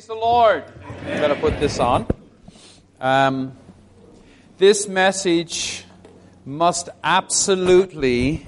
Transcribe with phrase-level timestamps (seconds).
[0.00, 0.64] Praise the Lord.
[1.00, 2.06] I'm going to put this on.
[3.02, 3.52] Um,
[4.56, 5.84] this message
[6.46, 8.46] must absolutely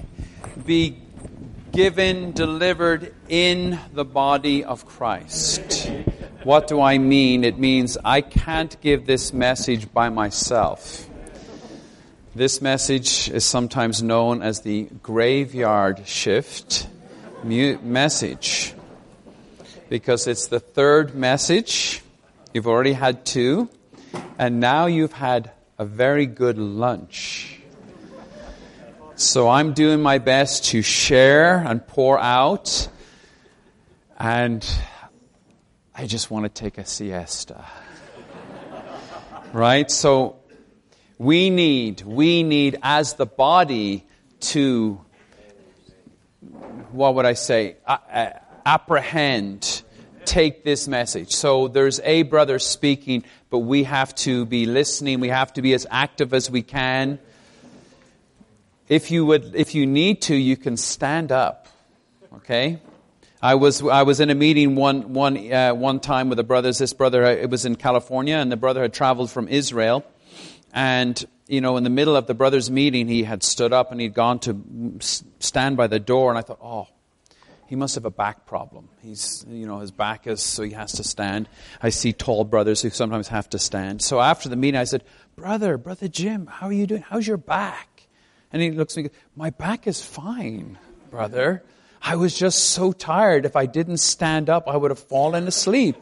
[0.65, 0.97] be
[1.71, 5.91] given, delivered in the body of Christ.
[6.41, 7.43] What do I mean?
[7.43, 11.07] It means I can't give this message by myself.
[12.33, 16.87] This message is sometimes known as the graveyard shift
[17.43, 18.72] message
[19.93, 22.01] because it's the third message.
[22.51, 23.69] You've already had two,
[24.39, 27.59] and now you've had a very good lunch.
[29.13, 32.89] So I'm doing my best to share and pour out,
[34.17, 34.67] and
[35.93, 37.63] I just want to take a siesta.
[39.53, 39.91] right?
[39.91, 40.37] So
[41.19, 44.07] we need, we need as the body
[44.39, 44.99] to,
[46.91, 47.75] what would I say,
[48.65, 49.83] apprehend
[50.25, 51.31] take this message.
[51.31, 55.19] So there's a brother speaking, but we have to be listening.
[55.19, 57.19] We have to be as active as we can.
[58.89, 61.67] If you would, if you need to, you can stand up.
[62.35, 62.79] Okay.
[63.43, 66.77] I was I was in a meeting one one uh, one time with the brothers.
[66.77, 70.05] This brother uh, it was in California, and the brother had traveled from Israel,
[70.73, 73.99] and you know in the middle of the brothers' meeting, he had stood up and
[73.99, 74.97] he'd gone to
[75.39, 76.87] stand by the door, and I thought, oh,
[77.73, 78.87] he must have a back problem.
[79.01, 81.49] He's, you know, his back is, so he has to stand.
[81.81, 84.03] I see tall brothers who sometimes have to stand.
[84.03, 85.03] So after the meeting, I said,
[85.35, 87.01] Brother, Brother Jim, how are you doing?
[87.01, 88.05] How's your back?
[88.51, 90.77] And he looks at me, My back is fine,
[91.09, 91.63] brother.
[91.99, 93.43] I was just so tired.
[93.43, 95.95] If I didn't stand up, I would have fallen asleep.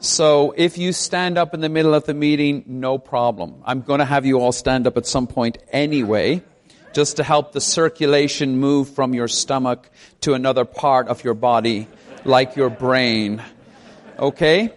[0.00, 3.62] So if you stand up in the middle of the meeting, no problem.
[3.64, 6.42] I'm going to have you all stand up at some point anyway
[6.92, 9.90] just to help the circulation move from your stomach
[10.22, 11.88] to another part of your body,
[12.24, 13.42] like your brain.
[14.18, 14.72] Okay?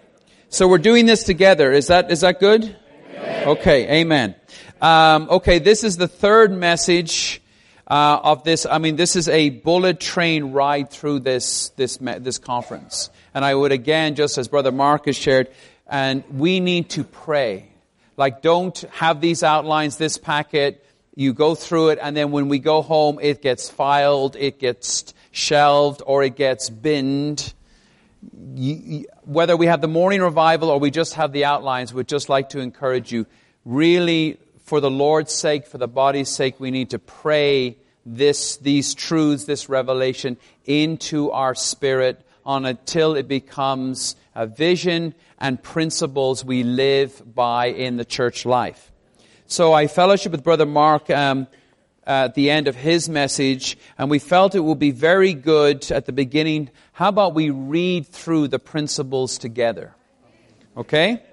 [0.49, 1.71] So we're doing this together.
[1.71, 2.75] Is that, is that good?
[3.15, 3.47] Amen.
[3.47, 4.35] Okay, amen.
[4.81, 7.41] Um, okay, this is the third message
[7.87, 8.65] uh, of this.
[8.65, 13.09] I mean, this is a bullet train ride through this, this, this conference.
[13.33, 15.49] And I would again, just as Brother Mark has shared,
[15.87, 17.69] and we need to pray.
[18.15, 20.85] Like, don't have these outlines, this packet,
[21.19, 25.13] you go through it, and then when we go home, it gets filed, it gets
[25.31, 27.53] shelved, or it gets binned.
[29.25, 32.49] Whether we have the morning revival or we just have the outlines, we'd just like
[32.51, 33.25] to encourage you.
[33.65, 37.75] Really, for the Lord's sake, for the body's sake, we need to pray
[38.05, 46.45] this, these truths, this revelation into our spirit until it becomes a vision and principles
[46.45, 48.88] we live by in the church life.
[49.51, 51.47] So I fellowship with Brother Mark um,
[52.05, 56.05] at the end of his message, and we felt it would be very good at
[56.05, 56.69] the beginning.
[56.91, 59.95] How about we read through the principles together?
[60.77, 61.23] Okay?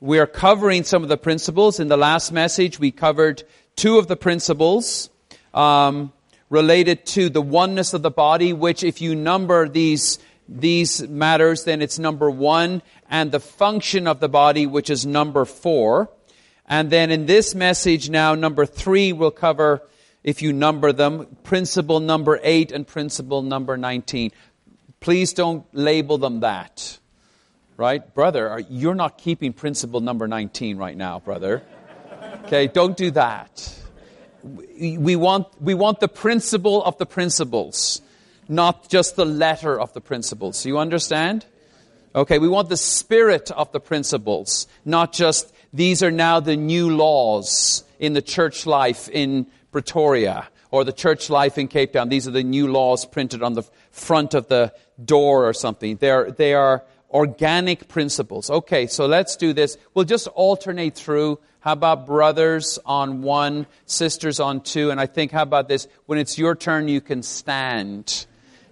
[0.00, 1.78] We are covering some of the principles.
[1.78, 3.42] In the last message, we covered
[3.76, 5.10] two of the principles
[5.52, 6.10] um,
[6.48, 10.18] related to the oneness of the body, which, if you number these
[10.48, 12.80] these matters, then it's number one,
[13.10, 16.10] and the function of the body, which is number four.
[16.66, 19.82] And then in this message now, number three will cover,
[20.22, 24.30] if you number them, principle number eight and principle number 19.
[25.00, 26.98] Please don't label them that.
[27.76, 28.14] Right?
[28.14, 31.62] Brother, you're not keeping principle number 19 right now, brother.
[32.44, 33.78] Okay, don't do that.
[34.42, 38.02] We want, we want the principle of the principles,
[38.48, 40.66] not just the letter of the principles.
[40.66, 41.46] You understand?
[42.14, 46.94] Okay, we want the spirit of the principles, not just these are now the new
[46.94, 52.08] laws in the church life in Pretoria or the church life in Cape Town.
[52.08, 54.72] These are the new laws printed on the front of the
[55.02, 55.96] door or something.
[55.96, 58.50] They're, they are organic principles.
[58.50, 59.78] Okay, so let's do this.
[59.94, 61.38] We'll just alternate through.
[61.60, 64.90] How about brothers on one, sisters on two?
[64.90, 65.88] And I think, how about this?
[66.06, 68.26] When it's your turn, you can stand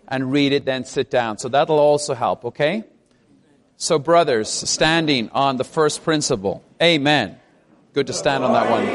[0.09, 1.39] and read it, then sit down.
[1.39, 2.85] So that'll also help, okay?
[3.77, 6.65] So, brothers, standing on the first principle.
[6.83, 7.39] Amen.
[7.93, 8.87] Good to stand on that one.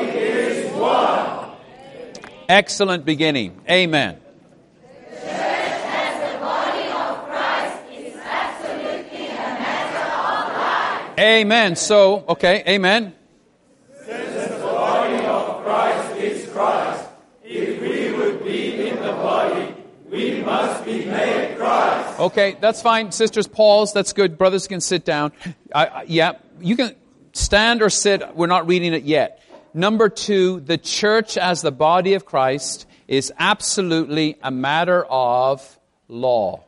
[2.49, 3.61] Excellent beginning.
[3.69, 4.19] Amen.
[11.17, 11.77] Amen.
[11.77, 13.15] So, okay, amen.
[14.05, 17.07] Since the body of Christ is Christ,
[17.43, 19.75] if we would be in the body,
[20.11, 22.19] we must be made Christ.
[22.19, 23.13] Okay, that's fine.
[23.13, 23.93] Sisters, pause.
[23.93, 24.37] That's good.
[24.37, 25.31] Brothers can sit down.
[25.73, 26.95] I, I, yeah, you can
[27.35, 28.35] stand or sit.
[28.35, 29.41] We're not reading it yet.
[29.73, 36.63] Number two, the church as the body of Christ is absolutely a matter of law.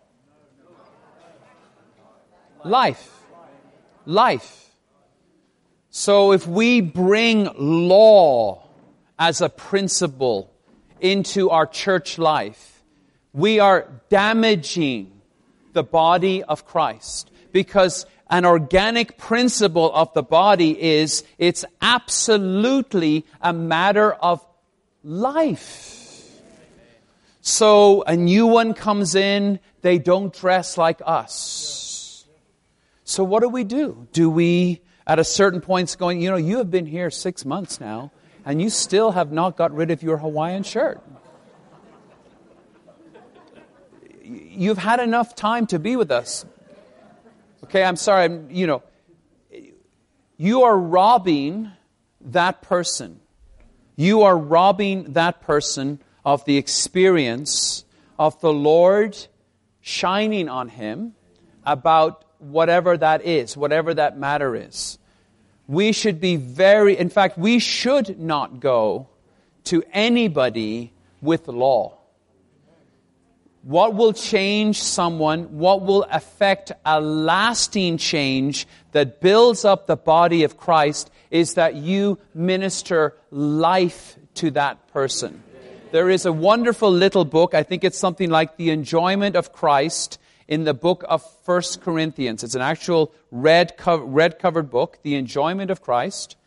[2.63, 3.11] Life.
[4.05, 4.71] Life.
[5.89, 8.67] So if we bring law
[9.17, 10.53] as a principle
[10.99, 12.83] into our church life,
[13.33, 15.21] we are damaging
[15.73, 23.53] the body of Christ because an organic principle of the body is it's absolutely a
[23.53, 24.45] matter of
[25.03, 25.93] life.
[27.41, 32.25] So a new one comes in, they don't dress like us.
[33.05, 34.07] So what do we do?
[34.11, 37.79] Do we, at a certain point, going, you know, you have been here six months
[37.79, 38.11] now,
[38.45, 41.01] and you still have not got rid of your Hawaiian shirt.
[44.21, 46.45] You've had enough time to be with us.
[47.63, 48.83] Okay, I'm sorry, I'm, you know,
[50.37, 51.71] you are robbing
[52.21, 53.19] that person.
[53.95, 57.83] You are robbing that person of the experience
[58.19, 59.17] of the Lord
[59.81, 61.15] shining on him
[61.65, 64.99] about whatever that is, whatever that matter is.
[65.67, 69.07] We should be very, in fact, we should not go
[69.65, 71.96] to anybody with law.
[73.67, 75.57] What will change someone?
[75.57, 81.75] What will affect a lasting change that builds up the body of Christ is that
[81.75, 85.43] you minister life to that person.
[85.91, 90.17] There is a wonderful little book, I think it's something like The Enjoyment of Christ
[90.47, 92.45] in the book of First Corinthians.
[92.45, 96.37] It's an actual red, co- red covered book, The Enjoyment of Christ.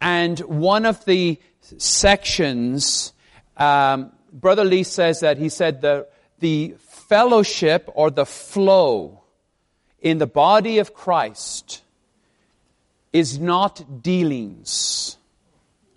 [0.00, 3.12] And one of the sections,
[3.56, 6.08] um, Brother Lee says that he said the
[6.38, 9.22] the fellowship or the flow
[10.00, 11.82] in the body of Christ
[13.12, 15.16] is not dealings,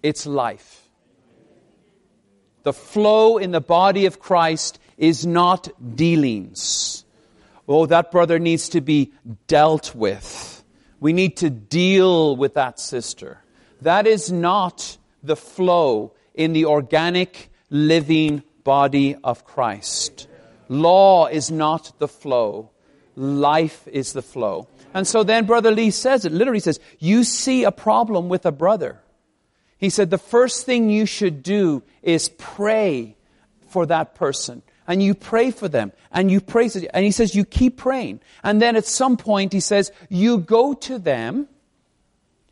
[0.01, 0.87] it's life.
[2.63, 7.05] The flow in the body of Christ is not dealings.
[7.67, 9.11] Oh, that brother needs to be
[9.47, 10.63] dealt with.
[10.99, 13.41] We need to deal with that sister.
[13.81, 20.27] That is not the flow in the organic, living body of Christ.
[20.67, 22.69] Law is not the flow.
[23.15, 24.67] Life is the flow.
[24.93, 28.51] And so then Brother Lee says it, literally says, you see a problem with a
[28.51, 29.01] brother.
[29.79, 33.15] He said, the first thing you should do is pray
[33.69, 34.61] for that person.
[34.87, 35.91] And you pray for them.
[36.11, 36.69] And you pray.
[36.93, 38.19] And he says, you keep praying.
[38.43, 41.47] And then at some point, he says, you go to them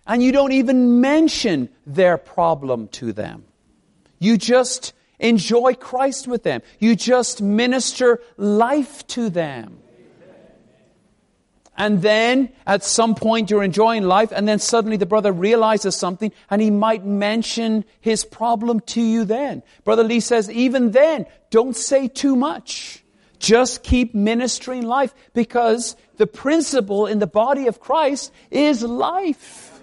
[0.07, 3.45] and you don't even mention their problem to them.
[4.17, 6.61] You just Enjoy Christ with them.
[6.79, 9.79] You just minister life to them.
[11.77, 16.31] And then at some point you're enjoying life and then suddenly the brother realizes something
[16.49, 19.61] and he might mention his problem to you then.
[19.83, 23.03] Brother Lee says, even then, don't say too much.
[23.37, 29.79] Just keep ministering life because the principle in the body of Christ is life.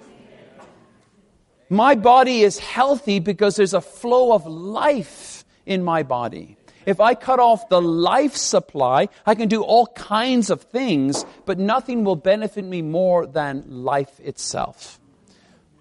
[1.71, 5.24] My body is healthy because there's a flow of life
[5.67, 6.57] in my body.
[6.87, 11.59] If I cut off the life supply, I can do all kinds of things, but
[11.59, 15.01] nothing will benefit me more than life itself.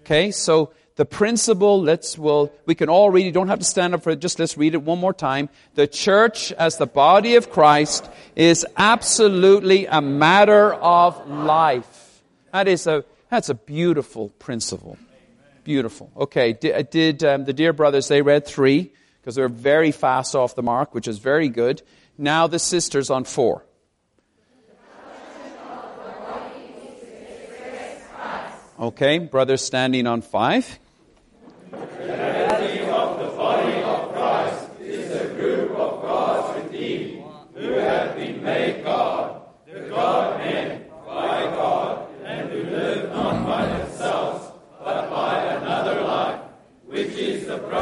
[0.00, 3.32] Okay, so the principle, let's, well, we can all read it.
[3.32, 4.20] Don't have to stand up for it.
[4.20, 5.48] Just let's read it one more time.
[5.74, 12.22] The church as the body of Christ is absolutely a matter of life.
[12.52, 14.96] That is a, that's a beautiful principle.
[15.64, 16.12] Beautiful.
[16.16, 18.92] Okay, did, did um, the dear brothers, they read three
[19.24, 21.80] because they're very fast off the mark, which is very good.
[22.18, 23.64] Now the sisters on four.
[28.78, 30.78] Okay, brothers standing on five.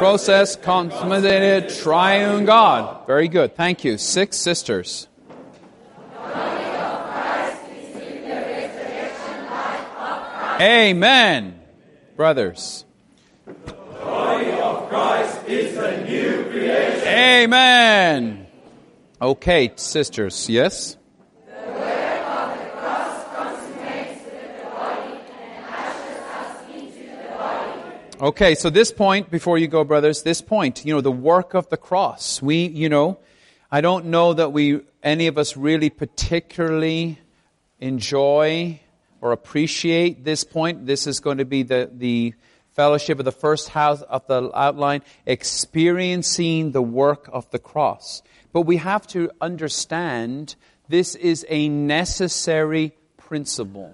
[0.03, 3.07] Process consummated triune God.
[3.07, 3.55] Very good.
[3.55, 3.97] Thank you.
[3.97, 5.07] Six sisters.
[10.59, 11.57] Amen.
[12.17, 12.83] Brothers.
[13.45, 17.07] The body of Christ is a new creation.
[17.07, 18.47] Amen.
[19.21, 20.49] Okay, sisters.
[20.49, 20.97] Yes?
[28.23, 31.67] Okay, so this point, before you go, brothers, this point, you know, the work of
[31.67, 32.41] the cross.
[32.41, 33.19] We, you know,
[33.69, 37.19] I don't know that we, any of us really particularly
[37.81, 38.79] enjoy
[39.19, 40.85] or appreciate this point.
[40.85, 42.33] This is going to be the, the
[42.71, 48.23] fellowship of the first house of the outline, experiencing the work of the cross.
[48.53, 50.55] But we have to understand
[50.87, 53.93] this is a necessary principle.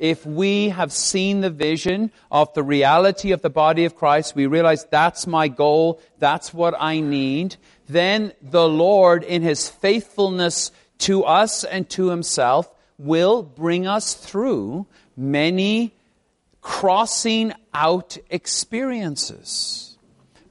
[0.00, 4.46] If we have seen the vision of the reality of the body of Christ, we
[4.46, 11.24] realize that's my goal, that's what I need, then the Lord, in His faithfulness to
[11.24, 14.86] us and to Himself, will bring us through
[15.18, 15.92] many
[16.62, 19.98] crossing out experiences.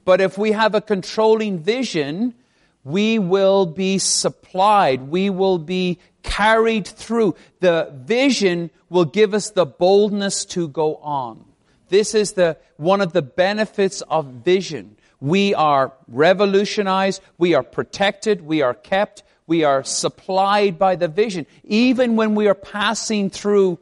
[0.05, 2.35] But if we have a controlling vision,
[2.83, 5.09] we will be supplied.
[5.09, 5.97] We will be
[6.29, 7.35] carried through.
[7.59, 11.43] The vision will give us the boldness to go on.
[11.89, 14.95] This is the, one of the benefits of vision.
[15.19, 17.21] We are revolutionized.
[17.37, 18.41] We are protected.
[18.41, 19.23] We are kept.
[19.47, 21.47] We are supplied by the vision.
[21.63, 23.79] Even when we are passing through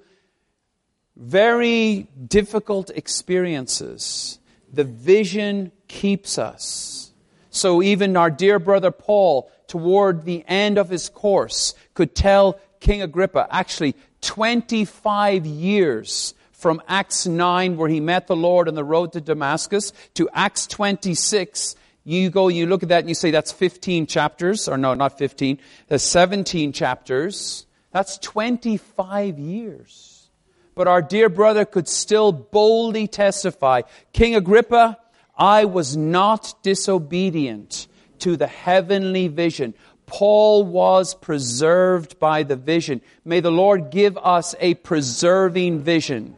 [1.17, 4.39] very difficult experiences,
[4.71, 7.11] the vision keeps us.
[7.49, 13.01] So even our dear brother Paul, toward the end of his course, could tell King
[13.01, 19.13] Agrippa, actually 25 years from Acts 9, where he met the Lord on the road
[19.13, 23.51] to Damascus, to Acts 26, you go, you look at that and you say that's
[23.51, 27.65] 15 chapters, or no, not 15, that's 17 chapters.
[27.91, 30.29] That's 25 years.
[30.73, 33.81] But our dear brother could still boldly testify
[34.13, 34.97] King Agrippa,
[35.37, 37.87] I was not disobedient
[38.19, 39.73] to the heavenly vision.
[40.05, 43.01] Paul was preserved by the vision.
[43.25, 46.35] May the Lord give us a preserving vision.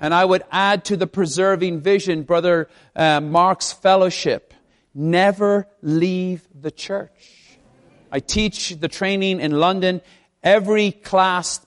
[0.00, 4.52] And I would add to the preserving vision, Brother uh, Mark's fellowship.
[4.94, 7.58] Never leave the church.
[8.12, 10.02] I teach the training in London.
[10.42, 11.66] Every class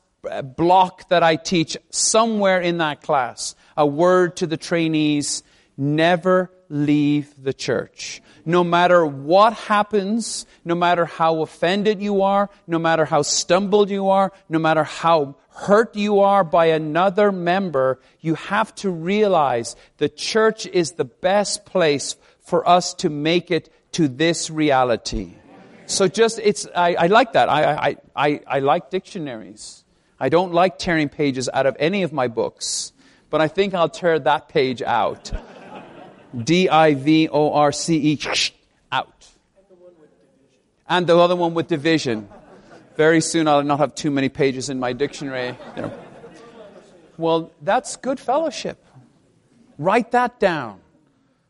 [0.55, 5.43] block that I teach, somewhere in that class, a word to the trainees
[5.77, 8.21] never leave the church.
[8.49, 14.09] No matter what happens, no matter how offended you are, no matter how stumbled you
[14.09, 20.09] are, no matter how hurt you are by another member, you have to realize the
[20.09, 25.35] church is the best place for us to make it to this reality.
[25.85, 27.49] So just, it's, I, I like that.
[27.49, 29.83] I, I, I, I like dictionaries.
[30.19, 32.93] I don't like tearing pages out of any of my books,
[33.29, 35.31] but I think I'll tear that page out.
[36.35, 38.19] D I V O R C E,
[38.91, 39.27] out.
[40.87, 42.29] And the other one with division.
[42.95, 45.55] Very soon I'll not have too many pages in my dictionary.
[47.17, 48.83] Well, that's good fellowship.
[49.77, 50.79] Write that down.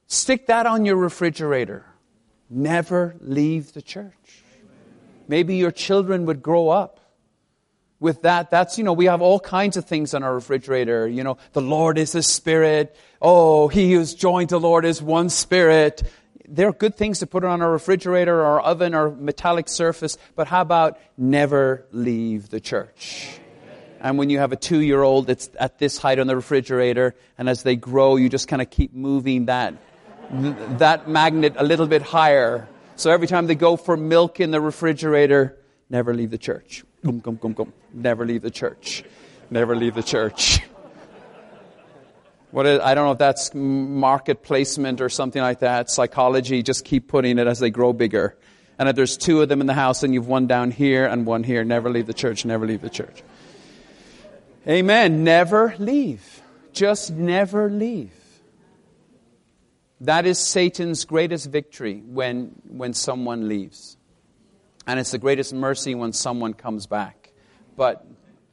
[0.08, 1.86] Stick that on your refrigerator.
[2.50, 4.44] Never leave the church.
[5.28, 6.99] Maybe your children would grow up
[8.00, 11.08] with that, that's, you know, we have all kinds of things on our refrigerator.
[11.08, 12.96] You know, the Lord is a spirit.
[13.22, 16.04] Oh, he who's joined the Lord is one spirit.
[16.48, 20.62] They're good things to put on our refrigerator or oven or metallic surface, but how
[20.62, 23.40] about never leave the church?
[24.00, 27.16] And when you have a two year old, it's at this height on the refrigerator,
[27.38, 29.76] and as they grow, you just kind of keep moving that,
[30.32, 32.68] that magnet a little bit higher.
[32.96, 35.58] So every time they go for milk in the refrigerator,
[35.90, 36.84] never leave the church.
[37.04, 39.04] Never leave the church.
[39.50, 40.62] Never leave the church.
[42.52, 46.84] What is, I don't know if that's market placement or something like that, psychology, just
[46.84, 48.36] keep putting it as they grow bigger.
[48.80, 51.26] And if there's two of them in the house and you've one down here and
[51.26, 53.22] one here, never leave the church, never leave the church.
[54.68, 55.24] Amen.
[55.24, 56.42] Never leave.
[56.74, 58.14] Just never leave.
[60.02, 63.98] That is Satan's greatest victory when, when someone leaves.
[64.90, 67.32] And it's the greatest mercy when someone comes back.
[67.76, 68.04] But,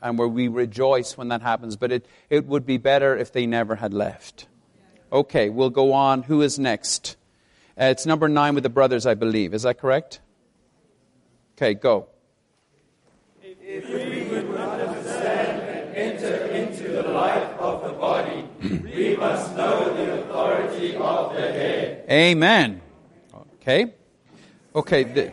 [0.02, 1.76] and where we rejoice when that happens.
[1.76, 4.46] But it, it would be better if they never had left.
[5.10, 6.24] Okay, we'll go on.
[6.24, 7.16] Who is next?
[7.80, 9.54] Uh, it's number nine with the brothers, I believe.
[9.54, 10.20] Is that correct?
[11.56, 12.08] Okay, go.
[13.42, 19.94] If we would understand and enter into the life of the body, we must know
[19.96, 22.04] the authority of the head.
[22.10, 22.82] Amen.
[23.54, 23.94] Okay.
[24.74, 25.04] Okay.
[25.04, 25.32] The,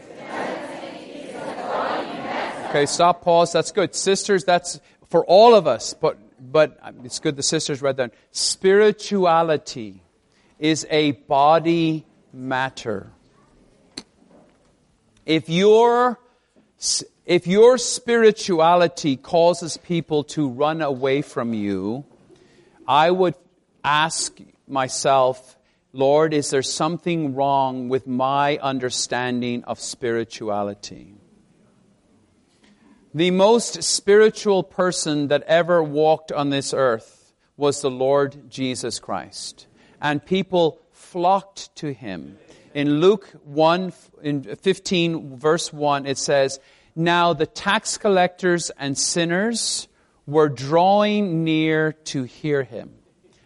[2.73, 3.53] Okay, stop, pause.
[3.53, 3.93] That's good.
[3.93, 8.15] Sisters, that's for all of us, but, but um, it's good the sisters read that.
[8.31, 10.01] Spirituality
[10.57, 12.03] is a body
[12.33, 13.11] matter.
[15.23, 16.19] If your,
[17.27, 22.05] if your spirituality causes people to run away from you,
[22.87, 23.35] I would
[23.83, 24.35] ask
[24.67, 25.59] myself,
[25.91, 31.13] Lord, is there something wrong with my understanding of spirituality?
[33.15, 39.67] The most spiritual person that ever walked on this earth was the Lord Jesus Christ.
[40.01, 42.39] And people flocked to him.
[42.73, 43.93] In Luke 1,
[44.23, 46.59] in 15, verse 1, it says,
[46.95, 49.87] Now the tax collectors and sinners
[50.25, 52.95] were drawing near to hear him.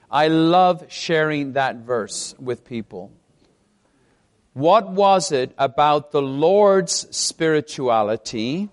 [0.09, 3.11] I love sharing that verse with people.
[4.53, 8.69] What was it about the Lord's spirituality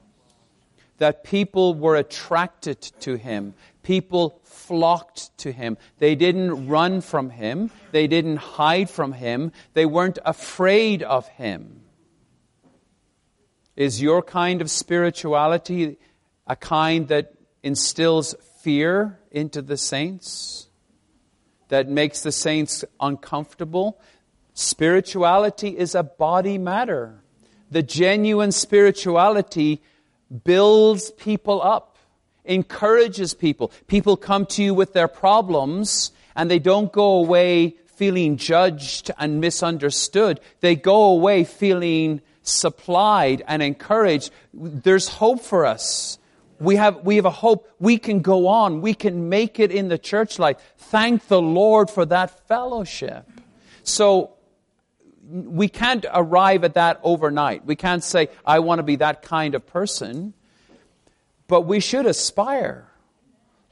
[0.98, 3.54] that people were attracted to him?
[3.82, 5.76] People flocked to him.
[5.98, 7.70] They didn't run from him.
[7.92, 9.52] They didn't hide from him.
[9.74, 11.82] They weren't afraid of him.
[13.76, 15.98] Is your kind of spirituality
[16.46, 20.68] a kind that instills fear into the saints?
[21.68, 24.00] That makes the saints uncomfortable?
[24.54, 27.22] Spirituality is a body matter.
[27.70, 29.82] The genuine spirituality
[30.44, 31.96] builds people up,
[32.44, 33.72] encourages people.
[33.86, 39.40] People come to you with their problems and they don't go away feeling judged and
[39.40, 40.40] misunderstood.
[40.60, 44.30] They go away feeling supplied and encouraged.
[44.52, 46.18] There's hope for us.
[46.60, 47.68] We have, we have a hope.
[47.78, 48.80] We can go on.
[48.80, 50.56] We can make it in the church life.
[50.76, 53.28] Thank the Lord for that fellowship.
[53.82, 54.33] So,
[55.28, 57.64] we can't arrive at that overnight.
[57.64, 60.34] We can't say, I want to be that kind of person.
[61.46, 62.88] But we should aspire.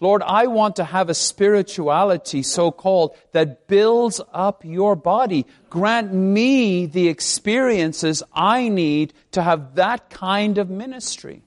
[0.00, 5.47] Lord, I want to have a spirituality, so called, that builds up your body.
[5.71, 11.42] Grant me the experiences I need to have that kind of ministry.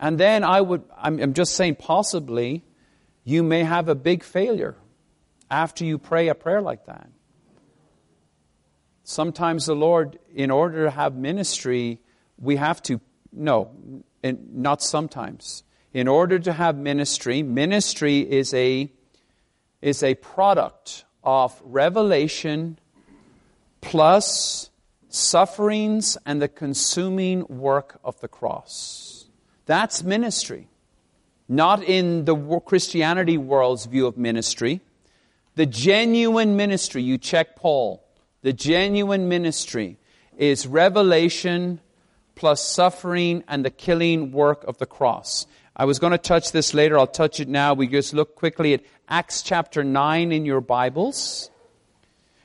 [0.00, 2.64] And then I would, I'm, just saying, possibly,
[3.22, 4.74] you may have a big failure
[5.50, 7.08] after you pray a prayer like that.
[9.04, 12.00] Sometimes the Lord, in order to have ministry,
[12.38, 13.00] we have to,
[13.32, 13.70] no,
[14.22, 15.62] not sometimes
[15.94, 18.90] in order to have ministry, ministry is a,
[19.80, 22.78] is a product of revelation
[23.80, 24.70] plus
[25.08, 29.26] sufferings and the consuming work of the cross.
[29.66, 30.68] That's ministry.
[31.48, 34.80] Not in the Christianity world's view of ministry.
[35.54, 38.03] The genuine ministry, you check Paul,
[38.44, 39.96] the genuine ministry
[40.36, 41.80] is revelation
[42.34, 45.46] plus suffering and the killing work of the cross.
[45.74, 46.98] I was going to touch this later.
[46.98, 47.72] I'll touch it now.
[47.72, 51.50] We just look quickly at Acts chapter 9 in your Bibles.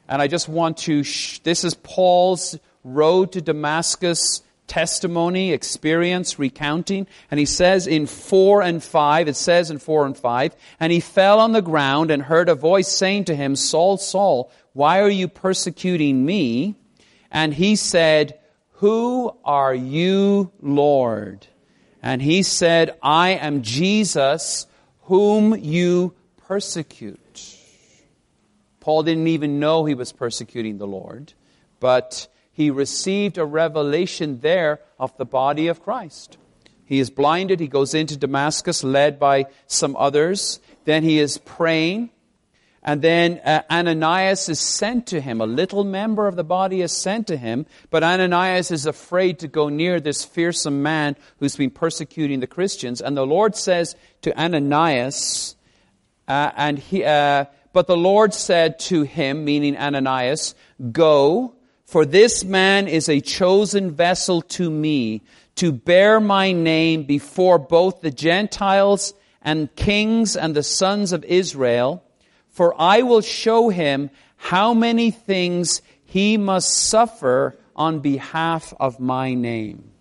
[0.07, 7.07] And I just want to, sh- this is Paul's road to Damascus testimony, experience, recounting.
[7.29, 11.01] And he says in 4 and 5, it says in 4 and 5, and he
[11.01, 15.09] fell on the ground and heard a voice saying to him, Saul, Saul, why are
[15.09, 16.75] you persecuting me?
[17.31, 18.39] And he said,
[18.73, 21.47] Who are you, Lord?
[22.01, 24.67] And he said, I am Jesus
[25.03, 26.13] whom you
[26.47, 27.57] persecute.
[28.79, 31.33] Paul didn't even know he was persecuting the Lord,
[31.79, 36.37] but he received a revelation there of the body of Christ.
[36.85, 37.59] He is blinded.
[37.59, 40.59] He goes into Damascus, led by some others.
[40.85, 42.09] Then he is praying.
[42.81, 45.41] And then uh, Ananias is sent to him.
[45.41, 49.47] A little member of the body is sent to him, but Ananias is afraid to
[49.47, 53.01] go near this fearsome man who's been persecuting the Christians.
[53.01, 55.55] And the Lord says to Ananias,
[56.27, 60.55] uh, and he, uh, but the Lord said to him, meaning Ananias,
[60.91, 65.21] Go, for this man is a chosen vessel to me
[65.55, 72.03] to bear my name before both the Gentiles and kings and the sons of Israel
[72.59, 79.33] for I will show him how many things he must suffer on behalf of my
[79.33, 79.91] name.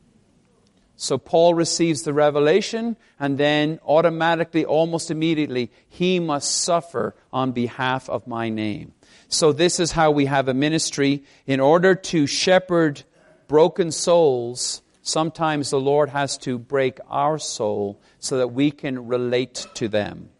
[0.96, 8.10] So Paul receives the revelation, and then automatically, almost immediately, he must suffer on behalf
[8.10, 8.92] of my name.
[9.28, 11.22] So this is how we have a ministry.
[11.46, 13.04] In order to shepherd
[13.46, 19.64] broken souls, sometimes the Lord has to break our soul so that we can relate
[19.74, 20.30] to them.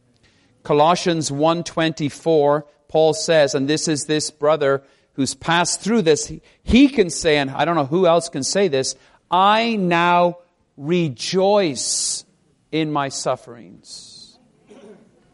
[0.62, 4.82] Colossians 1:24, Paul says, and this is this brother
[5.14, 8.68] who's passed through this, he can say, and I don't know who else can say
[8.68, 8.94] this,
[9.30, 10.38] I now
[10.76, 12.24] rejoice
[12.70, 14.38] in my sufferings.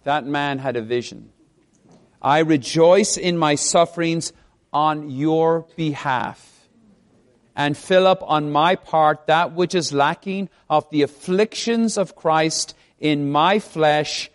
[0.05, 1.31] That man had a vision.
[2.21, 4.33] I rejoice in my sufferings
[4.73, 6.51] on your behalf
[7.55, 12.75] and fill up on my part that which is lacking of the afflictions of Christ
[12.99, 14.31] in my flesh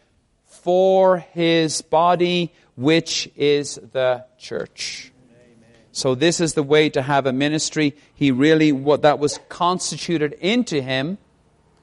[0.63, 5.11] for his body, which is the church.
[5.91, 7.95] So this is the way to have a ministry.
[8.13, 11.17] He really, what that was constituted into him,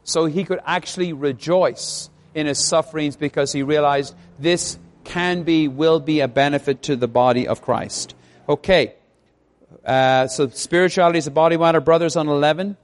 [0.04, 6.00] so he could actually rejoice in his sufferings because he realized this can be, will
[6.00, 8.14] be a benefit to the body of Christ.
[8.48, 8.94] Okay.
[9.84, 11.80] Uh, so spirituality is a body matter.
[11.80, 12.76] Brothers on 11.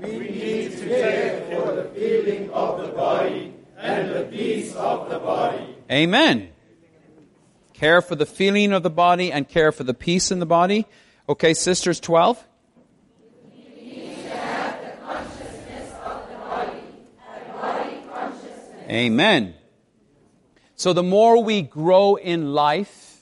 [0.00, 5.76] We need to take the feeling of the body and the peace of the body.
[5.90, 6.48] Amen.
[7.72, 10.86] Care for the feeling of the body and care for the peace in the body.
[11.28, 12.44] Okay, sisters 12.
[18.88, 19.54] Amen.
[20.74, 23.20] So the more we grow in life,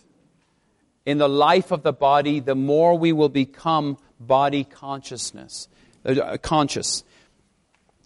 [1.06, 5.68] in the life of the body, the more we will become body consciousness,
[6.04, 7.04] uh, conscious.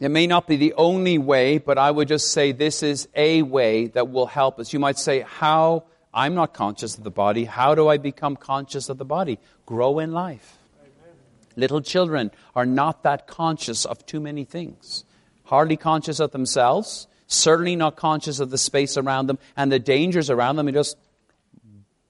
[0.01, 3.43] It may not be the only way, but I would just say this is a
[3.43, 4.73] way that will help us.
[4.73, 5.85] You might say, how,
[6.15, 7.45] I'm not conscious of the body.
[7.45, 9.41] How do I become conscious of the body?
[9.67, 10.57] Grow in life.
[10.81, 11.17] Amen.
[11.57, 15.05] Little children are not that conscious of too many things.
[15.45, 20.31] Hardly conscious of themselves, certainly not conscious of the space around them and the dangers
[20.31, 20.97] around them, and just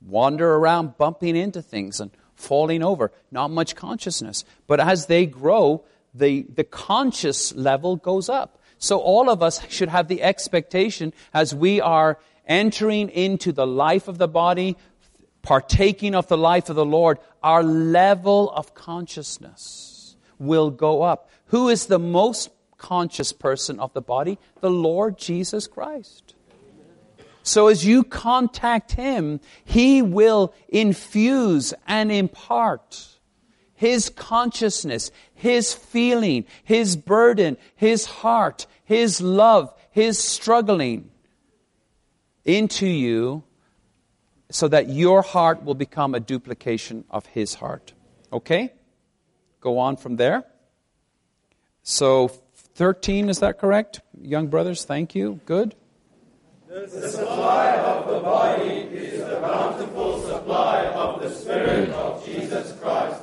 [0.04, 3.12] wander around bumping into things and falling over.
[3.30, 4.44] Not much consciousness.
[4.66, 8.58] But as they grow, the, the conscious level goes up.
[8.78, 14.08] So all of us should have the expectation as we are entering into the life
[14.08, 14.76] of the body,
[15.42, 21.30] partaking of the life of the Lord, our level of consciousness will go up.
[21.46, 24.38] Who is the most conscious person of the body?
[24.60, 26.34] The Lord Jesus Christ.
[27.42, 33.17] So as you contact Him, He will infuse and impart
[33.78, 41.10] His consciousness, His feeling, His burden, His heart, His love, His struggling
[42.44, 43.44] into you
[44.50, 47.92] so that your heart will become a duplication of His heart.
[48.32, 48.72] Okay?
[49.60, 50.42] Go on from there.
[51.84, 52.26] So
[52.74, 54.00] 13, is that correct?
[54.20, 55.38] Young brothers, thank you.
[55.46, 55.76] Good.
[56.66, 63.22] The supply of the body is the bountiful supply of the Spirit of Jesus Christ,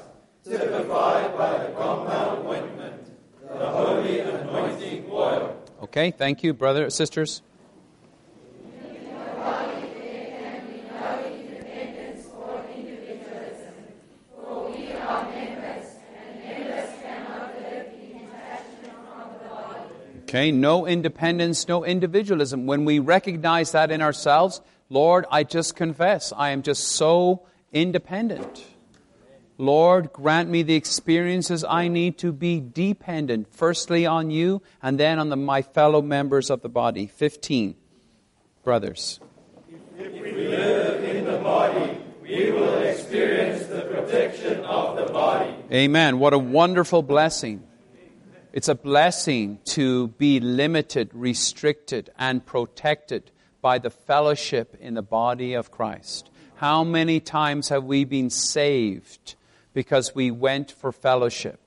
[0.58, 3.04] typified by the compound ointment,
[3.42, 5.62] the holy anointing oil.
[5.84, 7.42] Okay, thank you, brothers, sisters.
[20.36, 22.66] Okay, no independence, no individualism.
[22.66, 28.75] When we recognize that in ourselves, Lord, I just confess, I am just so independent.
[29.58, 35.18] Lord, grant me the experiences I need to be dependent, firstly on you and then
[35.18, 37.08] on the, my fellow members of the body.
[37.08, 37.76] 15.
[38.64, 39.20] Brothers.
[39.98, 45.54] If we live in the body, we will experience the protection of the body.
[45.72, 46.20] Amen.
[46.20, 47.64] What a wonderful blessing.
[48.52, 55.54] It's a blessing to be limited, restricted, and protected by the fellowship in the body
[55.54, 56.30] of Christ.
[56.56, 59.36] How many times have we been saved
[59.76, 61.60] because we went for fellowship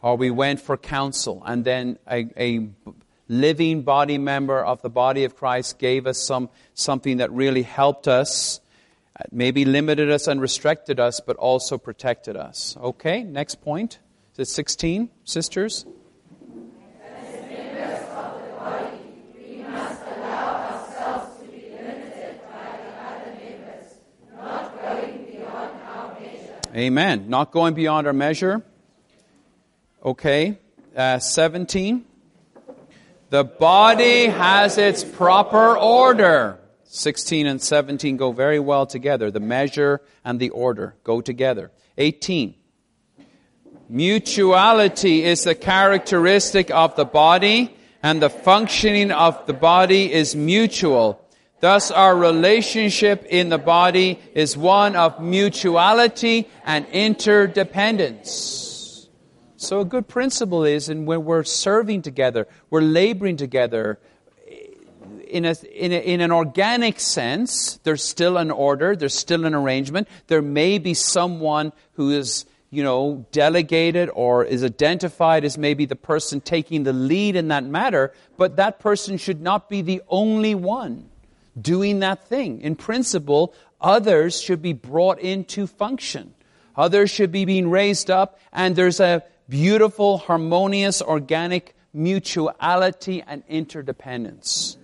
[0.00, 2.68] or we went for counsel and then a, a
[3.28, 8.08] living body member of the body of Christ gave us some, something that really helped
[8.08, 8.60] us,
[9.30, 12.76] maybe limited us and restricted us, but also protected us.
[12.80, 13.98] Okay, next point.
[14.32, 15.84] Is it 16, sisters?
[26.74, 27.28] Amen.
[27.28, 28.60] Not going beyond our measure.
[30.04, 30.58] Okay.
[30.96, 32.04] Uh, 17.
[33.30, 36.58] The body has its proper order.
[36.84, 39.30] 16 and 17 go very well together.
[39.30, 41.70] The measure and the order go together.
[41.96, 42.54] 18.
[43.88, 51.23] Mutuality is the characteristic of the body, and the functioning of the body is mutual.
[51.64, 59.08] Thus, our relationship in the body is one of mutuality and interdependence.
[59.56, 63.98] So, a good principle is, and when we're serving together, we're laboring together,
[65.26, 69.54] in, a, in, a, in, an organic sense, there's still an order, there's still an
[69.54, 70.06] arrangement.
[70.26, 75.96] There may be someone who is, you know, delegated or is identified as maybe the
[75.96, 80.54] person taking the lead in that matter, but that person should not be the only
[80.54, 81.08] one
[81.60, 82.60] doing that thing.
[82.60, 86.34] In principle, others should be brought into function.
[86.76, 94.76] Others should be being raised up, and there's a beautiful, harmonious, organic mutuality and interdependence.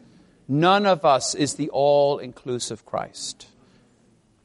[0.47, 3.47] None of us is the all inclusive Christ.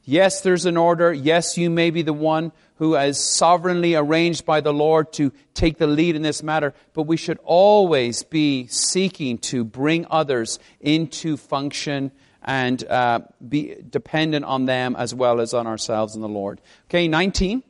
[0.03, 1.11] Yes, there's an order.
[1.11, 5.77] Yes, you may be the one who is sovereignly arranged by the Lord to take
[5.77, 11.37] the lead in this matter, but we should always be seeking to bring others into
[11.37, 12.11] function
[12.41, 16.61] and uh, be dependent on them as well as on ourselves and the Lord.
[16.89, 17.63] Okay, 19.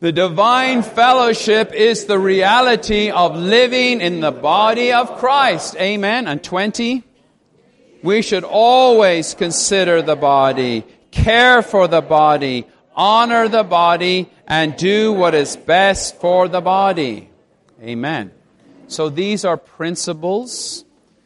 [0.00, 5.76] The divine fellowship is the reality of living in the body of Christ.
[5.76, 6.28] Amen.
[6.28, 7.02] And 20.
[8.02, 15.12] We should always consider the body, care for the body, honor the body, and do
[15.12, 17.30] what is best for the body.
[17.82, 18.30] Amen.
[18.88, 20.84] So these are principles.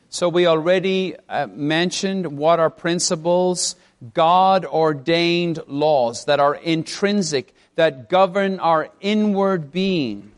[0.09, 3.77] So we already uh, mentioned what are principles.
[4.15, 10.33] God ordained laws that are intrinsic, that govern our inward being.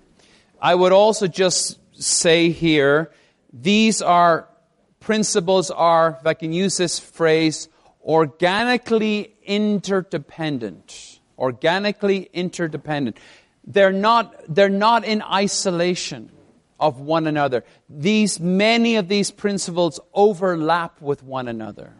[0.60, 3.10] I would also just say here,
[3.52, 4.48] these are
[4.98, 7.68] principles are, if I can use this phrase,
[8.02, 11.19] organically interdependent.
[11.40, 13.16] Organically interdependent.
[13.66, 16.30] They're not, they're not in isolation
[16.78, 17.64] of one another.
[17.88, 21.94] These, many of these principles overlap with one another.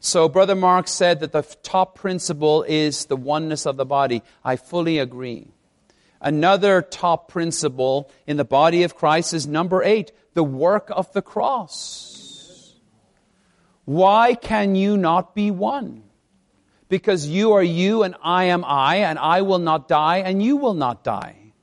[0.00, 4.22] So, Brother Mark said that the top principle is the oneness of the body.
[4.44, 5.46] I fully agree.
[6.20, 11.22] Another top principle in the body of Christ is number eight, the work of the
[11.22, 12.74] cross.
[13.84, 16.04] Why can you not be one?
[16.92, 20.58] Because you are you and I am I, and I will not die and you
[20.58, 21.54] will not die.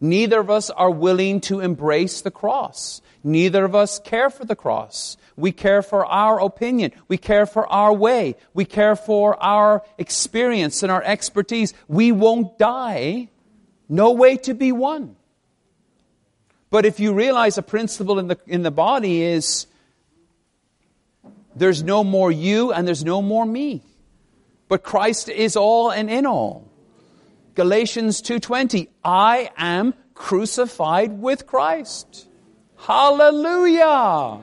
[0.00, 3.00] Neither of us are willing to embrace the cross.
[3.22, 5.16] Neither of us care for the cross.
[5.36, 6.90] We care for our opinion.
[7.06, 8.34] We care for our way.
[8.54, 11.72] We care for our experience and our expertise.
[11.86, 13.28] We won't die.
[13.88, 15.14] No way to be one.
[16.70, 19.68] But if you realize a principle in the, in the body is
[21.54, 23.84] there's no more you and there's no more me.
[24.68, 26.70] But Christ is all and in all.
[27.54, 32.28] Galatians 2:20 I am crucified with Christ.
[32.76, 34.40] Hallelujah.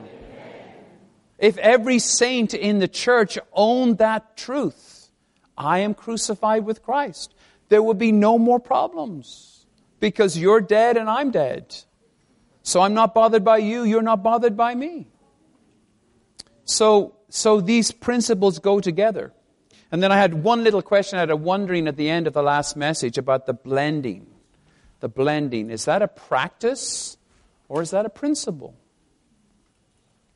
[1.38, 5.10] If every saint in the church owned that truth,
[5.58, 7.34] I am crucified with Christ,
[7.68, 9.66] there would be no more problems
[9.98, 11.74] because you're dead and I'm dead.
[12.62, 15.08] So I'm not bothered by you, you're not bothered by me.
[16.64, 19.32] So, so these principles go together.
[19.92, 22.32] And then I had one little question, I had a wondering at the end of
[22.32, 24.26] the last message about the blending.
[25.00, 25.70] The blending.
[25.70, 27.18] Is that a practice
[27.68, 28.74] or is that a principle?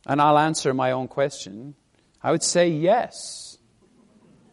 [0.06, 1.74] And I'll answer my own question.
[2.22, 3.56] I would say yes.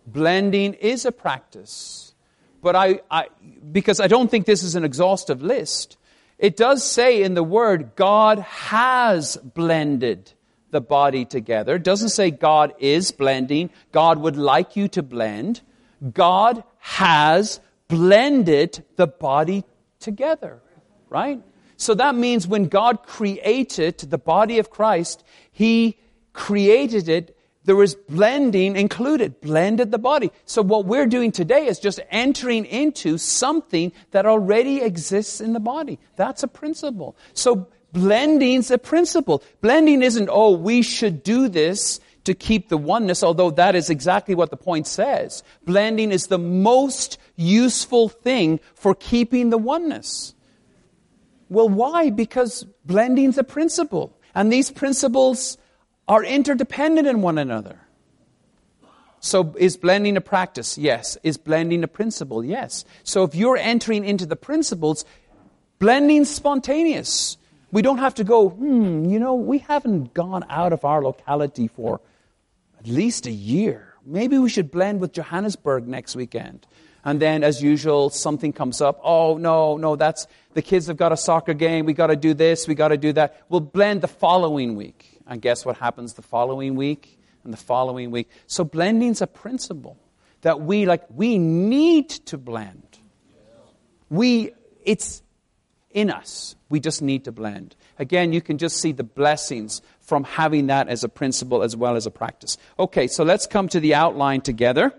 [0.07, 2.13] Blending is a practice.
[2.61, 3.27] But I, I,
[3.71, 5.97] because I don't think this is an exhaustive list,
[6.39, 10.31] it does say in the word, God has blended
[10.73, 11.75] the body together.
[11.75, 13.69] It doesn't say God is blending.
[13.93, 15.61] God would like you to blend.
[16.11, 19.63] God has blended the body
[20.01, 20.61] together,
[21.09, 21.41] right?
[21.77, 25.97] So that means when God created the body of Christ, He
[26.33, 30.31] created it, there was blending included, blended the body.
[30.45, 35.61] So what we're doing today is just entering into something that already exists in the
[35.61, 35.99] body.
[36.17, 37.15] That's a principle.
[37.33, 39.43] So blending's a principle.
[39.61, 44.35] Blending isn't, oh, we should do this to keep the oneness, although that is exactly
[44.35, 45.43] what the point says.
[45.65, 50.33] Blending is the most useful thing for keeping the oneness.
[51.49, 52.09] Well, why?
[52.09, 54.17] Because blending's a principle.
[54.33, 55.57] And these principles
[56.07, 57.79] are interdependent in one another.
[59.19, 60.77] So is blending a practice?
[60.77, 61.17] Yes.
[61.23, 62.43] Is blending a principle?
[62.43, 62.83] Yes.
[63.03, 65.05] So if you're entering into the principles,
[65.79, 67.37] blending's spontaneous.
[67.73, 71.67] We don't have to go, hmm, you know, we haven't gone out of our locality
[71.67, 71.99] for
[72.79, 73.95] at least a year.
[74.05, 76.67] Maybe we should blend with Johannesburg next weekend.
[77.03, 78.99] And then, as usual, something comes up.
[79.03, 81.87] Oh, no, no, that's the kids have got a soccer game.
[81.87, 82.67] We got to do this.
[82.67, 83.41] We got to do that.
[83.49, 85.19] We'll blend the following week.
[85.25, 88.29] And guess what happens the following week and the following week?
[88.45, 89.97] So blending's a principle
[90.41, 91.05] that we like.
[91.09, 92.99] We need to blend.
[94.11, 94.51] We,
[94.83, 95.22] it's
[95.93, 96.55] in us.
[96.69, 97.75] We just need to blend.
[97.99, 101.95] Again, you can just see the blessings from having that as a principle as well
[101.95, 102.57] as a practice.
[102.77, 104.93] Okay, so let's come to the outline together.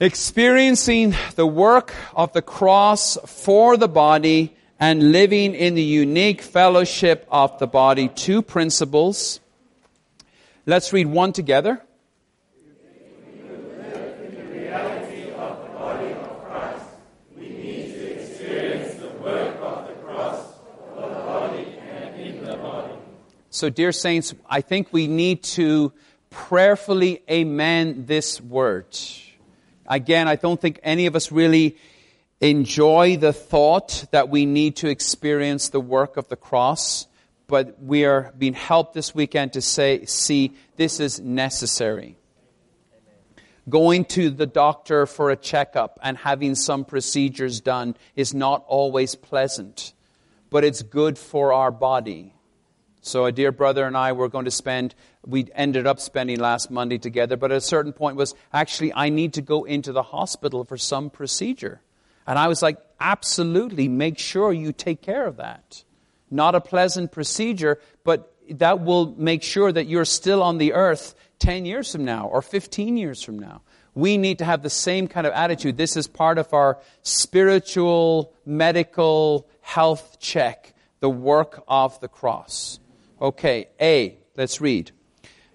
[0.00, 7.26] Experiencing the work of the cross for the body and living in the unique fellowship
[7.30, 8.08] of the body.
[8.08, 9.40] Two principles.
[10.66, 11.82] Let's read one together.
[23.58, 25.92] So, dear saints, I think we need to
[26.30, 28.96] prayerfully amen this word.
[29.84, 31.76] Again, I don't think any of us really
[32.40, 37.08] enjoy the thought that we need to experience the work of the cross,
[37.48, 42.16] but we are being helped this weekend to say, see, this is necessary.
[43.68, 49.16] Going to the doctor for a checkup and having some procedures done is not always
[49.16, 49.94] pleasant,
[50.48, 52.34] but it's good for our body.
[53.08, 54.94] So, a dear brother and I were going to spend,
[55.24, 59.08] we ended up spending last Monday together, but at a certain point was actually, I
[59.08, 61.80] need to go into the hospital for some procedure.
[62.26, 65.84] And I was like, absolutely, make sure you take care of that.
[66.30, 71.14] Not a pleasant procedure, but that will make sure that you're still on the earth
[71.38, 73.62] 10 years from now or 15 years from now.
[73.94, 75.78] We need to have the same kind of attitude.
[75.78, 82.80] This is part of our spiritual, medical health check, the work of the cross.
[83.20, 84.92] Okay, A, let's read.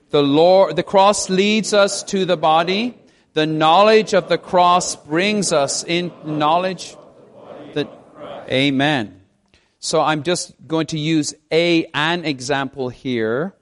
[0.10, 2.98] The Lord, the cross leads us to the body.
[3.34, 6.96] The knowledge of the cross brings us in knowledge.
[7.74, 7.88] That,
[8.50, 9.22] amen.
[9.80, 13.56] So I'm just going to use a an example here.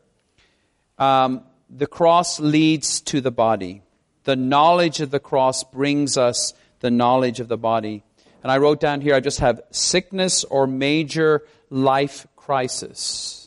[0.97, 3.83] Um, the cross leads to the body.
[4.23, 8.03] The knowledge of the cross brings us the knowledge of the body.
[8.43, 13.40] And I wrote down here, I just have sickness or major life crisis.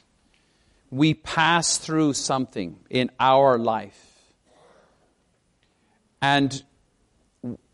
[0.94, 4.00] We pass through something in our life.
[6.22, 6.62] And,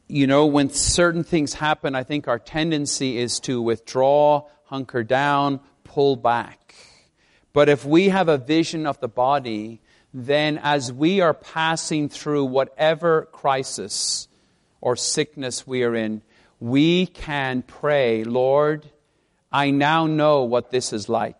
[0.09, 5.61] you know, when certain things happen, I think our tendency is to withdraw, hunker down,
[5.85, 6.75] pull back.
[7.53, 9.83] But if we have a vision of the body,
[10.15, 14.29] then as we are passing through whatever crisis
[14.81, 16.23] or sickness we are in,
[16.59, 18.91] we can pray, Lord,
[19.53, 21.40] I now know what this is like.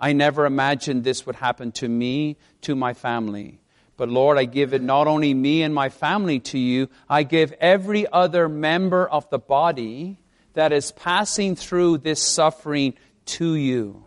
[0.00, 3.60] I never imagined this would happen to me, to my family.
[3.98, 7.52] But Lord, I give it not only me and my family to you, I give
[7.60, 10.18] every other member of the body
[10.54, 12.94] that is passing through this suffering
[13.26, 14.04] to you.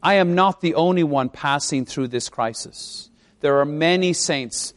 [0.00, 3.10] I am not the only one passing through this crisis.
[3.40, 4.72] There are many saints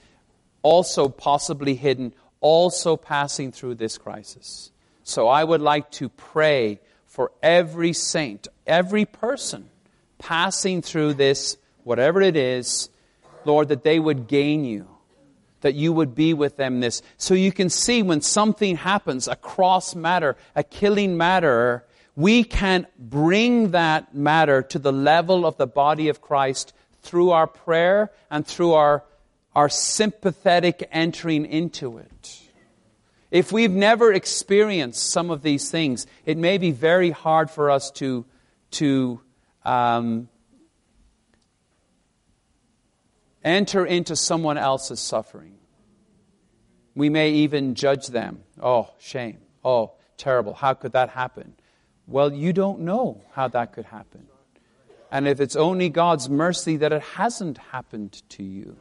[0.64, 4.72] also possibly hidden, also passing through this crisis.
[5.04, 9.70] So I would like to pray for every saint, every person
[10.18, 12.90] passing through this, whatever it is,
[13.46, 14.88] Lord, that they would gain you,
[15.62, 17.02] that you would be with them this.
[17.18, 22.88] So you can see when something happens, a cross matter, a killing matter, we can
[22.98, 28.46] bring that matter to the level of the body of Christ through our prayer and
[28.46, 29.04] through our,
[29.56, 32.42] our sympathetic entering into it.
[33.30, 37.92] If we've never experienced some of these things, it may be very hard for us
[37.92, 38.26] to,
[38.72, 39.22] to
[39.68, 40.30] um,
[43.44, 45.56] enter into someone else's suffering.
[46.96, 48.44] We may even judge them.
[48.62, 49.40] Oh, shame.
[49.64, 50.54] Oh, terrible.
[50.54, 51.54] How could that happen?
[52.08, 54.28] Well, you don't know how that could happen.
[55.12, 58.78] And if it's only God's mercy that it hasn't happened to you.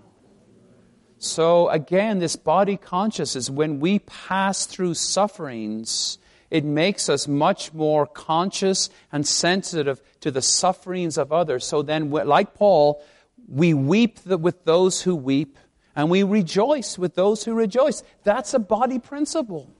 [1.18, 6.18] So again, this body consciousness, when we pass through sufferings,
[6.50, 11.66] it makes us much more conscious and sensitive to the sufferings of others.
[11.66, 13.02] So then, like Paul,
[13.48, 15.58] we weep with those who weep
[15.94, 18.02] and we rejoice with those who rejoice.
[18.24, 19.70] That's a body principle.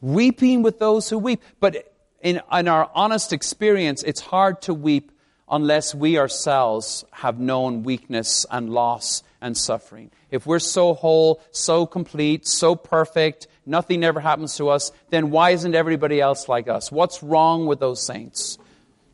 [0.00, 1.42] Weeping with those who weep.
[1.58, 5.10] But in, in our honest experience, it's hard to weep
[5.50, 10.10] unless we ourselves have known weakness and loss and suffering.
[10.30, 15.50] If we're so whole, so complete, so perfect, nothing ever happens to us, then why
[15.50, 16.90] isn't everybody else like us?
[16.90, 18.58] What's wrong with those saints?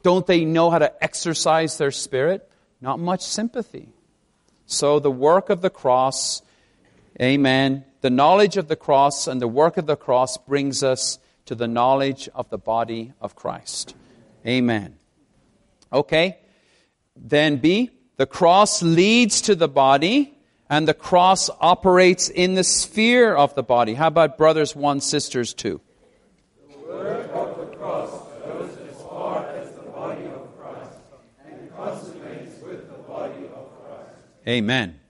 [0.03, 2.49] Don't they know how to exercise their spirit?
[2.81, 3.89] Not much sympathy.
[4.67, 6.43] So the work of the cross,
[7.21, 11.55] amen, the knowledge of the cross and the work of the cross brings us to
[11.55, 13.97] the knowledge of the body of Christ.
[14.47, 14.97] Amen.
[15.93, 16.39] Okay?
[17.17, 20.38] Then B, the cross leads to the body,
[20.71, 23.95] and the cross operates in the sphere of the body.
[23.95, 25.81] How about brothers one, sisters two?
[26.71, 28.11] The work of the cross
[28.45, 30.99] goes as far as the body of Christ
[31.47, 34.15] and consummates with the body of Christ.
[34.47, 35.01] Amen.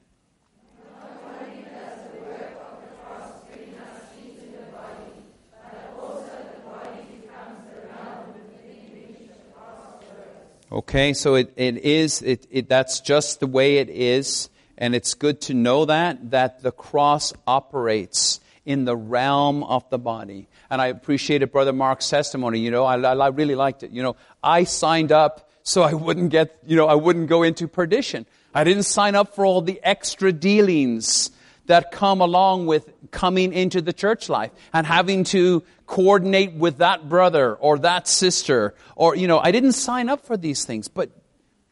[10.70, 14.50] Okay, so it, it is, it, it, that's just the way it is.
[14.78, 19.98] And it's good to know that, that the cross operates in the realm of the
[19.98, 20.46] body.
[20.70, 22.60] And I appreciated Brother Mark's testimony.
[22.60, 23.90] You know, I, I really liked it.
[23.90, 27.66] You know, I signed up so I wouldn't get, you know, I wouldn't go into
[27.66, 28.24] perdition.
[28.54, 31.30] I didn't sign up for all the extra dealings
[31.66, 37.08] that come along with coming into the church life and having to coordinate with that
[37.08, 41.10] brother or that sister or, you know, I didn't sign up for these things, but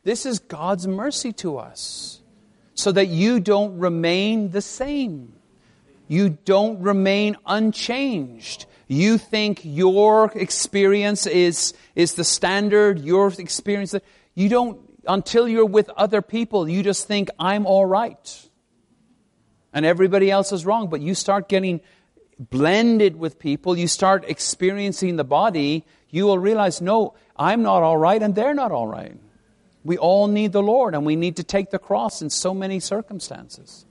[0.03, 2.21] this is God's mercy to us
[2.77, 5.33] so that you don't remain the same.
[6.07, 8.67] You don't remain unchanged.
[8.87, 13.95] You think your experience is, is the standard, your experience.
[14.35, 18.49] You don't, until you're with other people, you just think, I'm all right.
[19.73, 20.89] And everybody else is wrong.
[20.89, 21.81] But you start getting
[22.39, 27.97] blended with people, you start experiencing the body, you will realize, no, I'm not all
[27.97, 29.17] right and they're not all right.
[29.87, 32.81] We all need the Lord and we need to take the cross in so many
[32.81, 33.87] circumstances.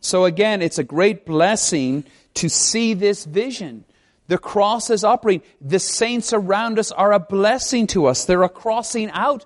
[0.00, 2.04] So again, it's a great blessing
[2.34, 3.84] to see this vision.
[4.28, 5.46] The cross is operating.
[5.60, 8.24] The saints around us are a blessing to us.
[8.24, 9.44] They're a crossing out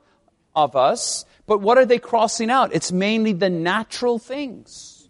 [0.55, 1.25] of us.
[1.47, 2.75] But what are they crossing out?
[2.75, 5.09] It's mainly the natural things.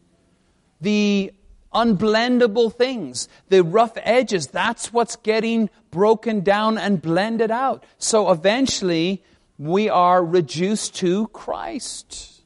[0.80, 1.32] The
[1.74, 4.46] unblendable things, the rough edges.
[4.46, 7.84] That's what's getting broken down and blended out.
[7.98, 9.22] So eventually,
[9.58, 12.42] we are reduced to Christ.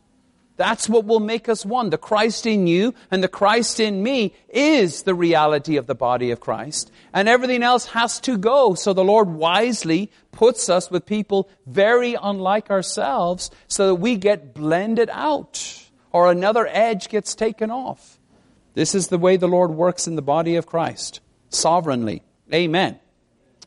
[0.57, 1.91] That's what will make us one.
[1.91, 6.31] The Christ in you and the Christ in me is the reality of the body
[6.31, 6.91] of Christ.
[7.13, 8.75] And everything else has to go.
[8.75, 14.55] So the Lord wisely puts us with people very unlike ourselves so that we get
[14.55, 15.83] blended out
[16.13, 18.19] or another edge gets taken off.
[18.75, 22.23] This is the way the Lord works in the body of Christ, sovereignly.
[22.53, 22.99] Amen.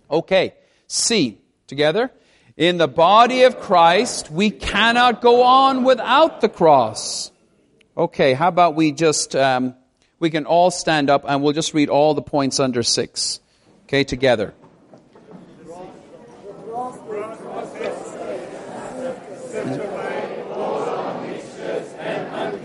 [0.10, 0.54] Okay.
[0.88, 1.40] C.
[1.68, 2.12] Together.
[2.58, 7.30] In the body of Christ, we cannot go on without the cross.
[7.98, 9.76] Okay, how about we just, um,
[10.20, 13.42] we can all stand up and we'll just read all the points under six.
[13.84, 14.54] Okay, together.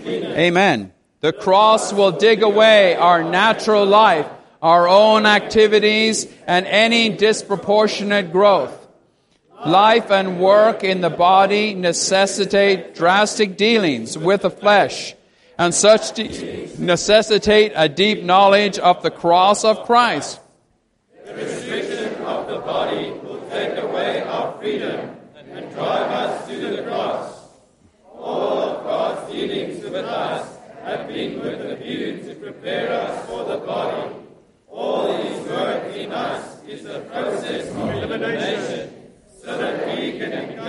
[0.05, 0.93] Amen.
[1.19, 4.27] The cross will dig away our natural life,
[4.61, 8.80] our own activities, and any disproportionate growth.
[9.65, 15.13] Life and work in the body necessitate drastic dealings with the flesh,
[15.57, 20.39] and such de- necessitate a deep knowledge of the cross of Christ.
[21.25, 25.15] The restriction of the body will take away our freedom
[25.51, 27.39] and drive us to the cross.
[28.17, 33.45] All of God's dealings with us have been with a view to prepare us for
[33.45, 34.15] the body.
[34.69, 38.97] All His work in us is the process of elimination
[39.43, 40.60] so that we can become functioning members of the body.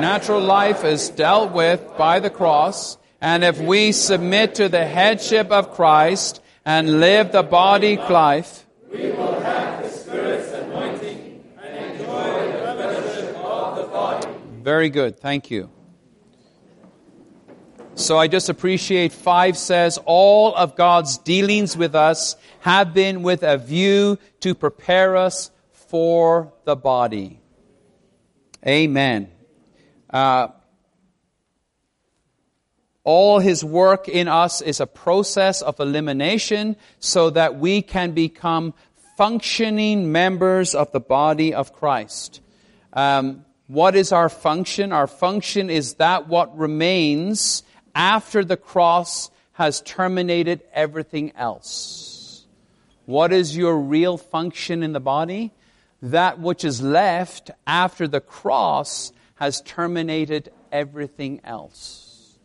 [0.00, 5.50] Natural life is dealt with by the cross, and if we submit to the headship
[5.50, 12.52] of Christ and live the body life, we will have the Spirit's anointing and enjoy
[12.52, 14.28] the fellowship of the body.
[14.62, 15.70] Very good, thank you.
[17.94, 23.42] So I just appreciate 5 says, all of God's dealings with us have been with
[23.42, 25.50] a view to prepare us
[25.88, 27.40] for the body.
[28.66, 29.30] Amen.
[30.10, 30.48] Uh,
[33.04, 38.74] all his work in us is a process of elimination so that we can become
[39.16, 42.40] functioning members of the body of Christ.
[42.92, 44.92] Um, what is our function?
[44.92, 47.62] Our function is that what remains
[47.94, 52.44] after the cross has terminated everything else.
[53.06, 55.52] What is your real function in the body?
[56.02, 62.38] That which is left after the cross has terminated everything else.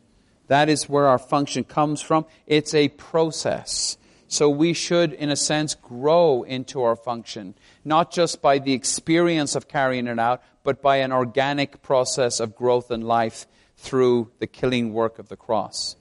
[0.47, 2.26] That is where our function comes from.
[2.47, 3.97] It's a process.
[4.28, 9.56] So we should, in a sense, grow into our function, not just by the experience
[9.56, 14.47] of carrying it out, but by an organic process of growth and life through the
[14.47, 15.95] killing work of the cross.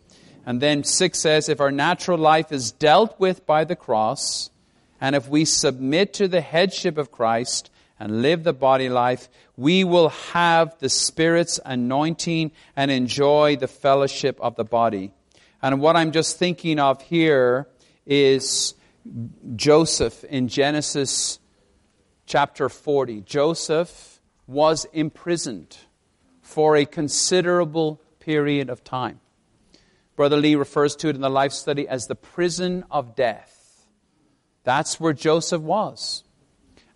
[0.47, 4.51] And then 6 says, if our natural life is dealt with by the cross,
[5.01, 9.85] and if we submit to the headship of Christ and live the body life, we
[9.85, 15.13] will have the Spirit's anointing and enjoy the fellowship of the body.
[15.63, 17.69] And what I'm just thinking of here
[18.07, 18.75] is
[19.57, 21.39] Joseph in Genesis
[22.27, 23.23] chapter 40.
[23.23, 25.77] Joseph was imprisoned
[26.43, 29.21] for a considerable period of time.
[30.17, 33.60] Brother Lee refers to it in the life study as the prison of death.
[34.65, 36.25] That's where Joseph was.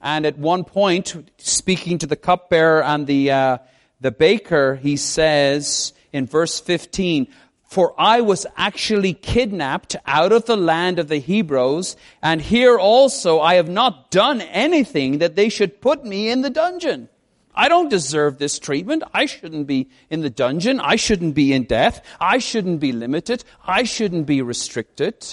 [0.00, 3.58] And at one point, speaking to the cupbearer and the, uh,
[4.00, 7.26] the baker, he says in verse 15,
[7.64, 13.40] For I was actually kidnapped out of the land of the Hebrews, and here also
[13.40, 17.08] I have not done anything that they should put me in the dungeon.
[17.54, 19.04] I don't deserve this treatment.
[19.14, 20.80] I shouldn't be in the dungeon.
[20.80, 22.04] I shouldn't be in death.
[22.20, 23.44] I shouldn't be limited.
[23.64, 25.24] I shouldn't be restricted.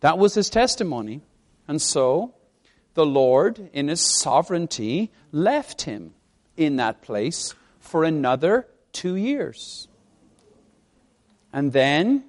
[0.00, 1.22] That was his testimony.
[1.68, 2.34] And so,
[2.94, 6.14] the Lord, in his sovereignty, left him
[6.56, 9.88] in that place for another two years.
[11.52, 12.24] And then,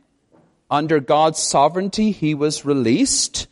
[0.70, 3.48] under God's sovereignty, he was released.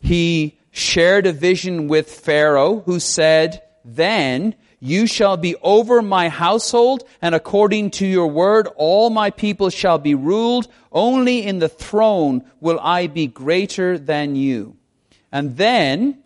[0.00, 7.04] He shared a vision with Pharaoh, who said, Then you shall be over my household,
[7.22, 10.68] and according to your word, all my people shall be ruled.
[10.92, 14.76] Only in the throne will I be greater than you.
[15.36, 16.16] And then,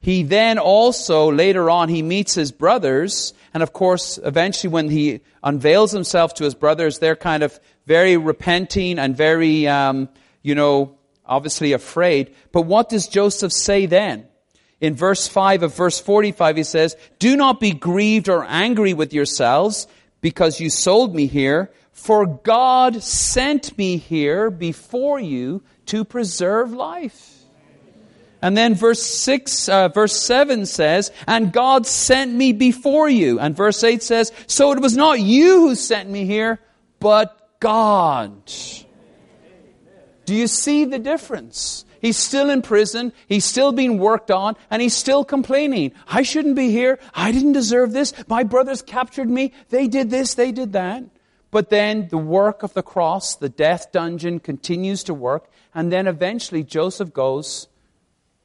[0.00, 5.20] he then also, later on, he meets his brothers, and of course, eventually when he
[5.42, 10.08] unveils himself to his brothers, they're kind of very repenting and very, um,
[10.42, 10.96] you know,
[11.26, 12.34] obviously afraid.
[12.50, 14.26] But what does Joseph say then?
[14.80, 19.12] In verse 5 of verse 45, he says, Do not be grieved or angry with
[19.12, 19.86] yourselves
[20.22, 27.35] because you sold me here, for God sent me here before you to preserve life.
[28.42, 33.38] And then verse 6, uh, verse 7 says, And God sent me before you.
[33.38, 36.60] And verse 8 says, So it was not you who sent me here,
[37.00, 38.32] but God.
[40.26, 41.84] Do you see the difference?
[42.00, 43.12] He's still in prison.
[43.26, 45.92] He's still being worked on and he's still complaining.
[46.06, 46.98] I shouldn't be here.
[47.14, 48.12] I didn't deserve this.
[48.28, 49.52] My brothers captured me.
[49.70, 50.34] They did this.
[50.34, 51.04] They did that.
[51.50, 55.48] But then the work of the cross, the death dungeon continues to work.
[55.74, 57.68] And then eventually Joseph goes,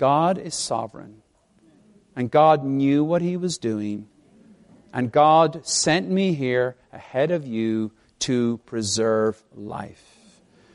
[0.01, 1.21] God is sovereign.
[2.15, 4.07] And God knew what he was doing.
[4.91, 7.91] And God sent me here ahead of you
[8.21, 10.03] to preserve life.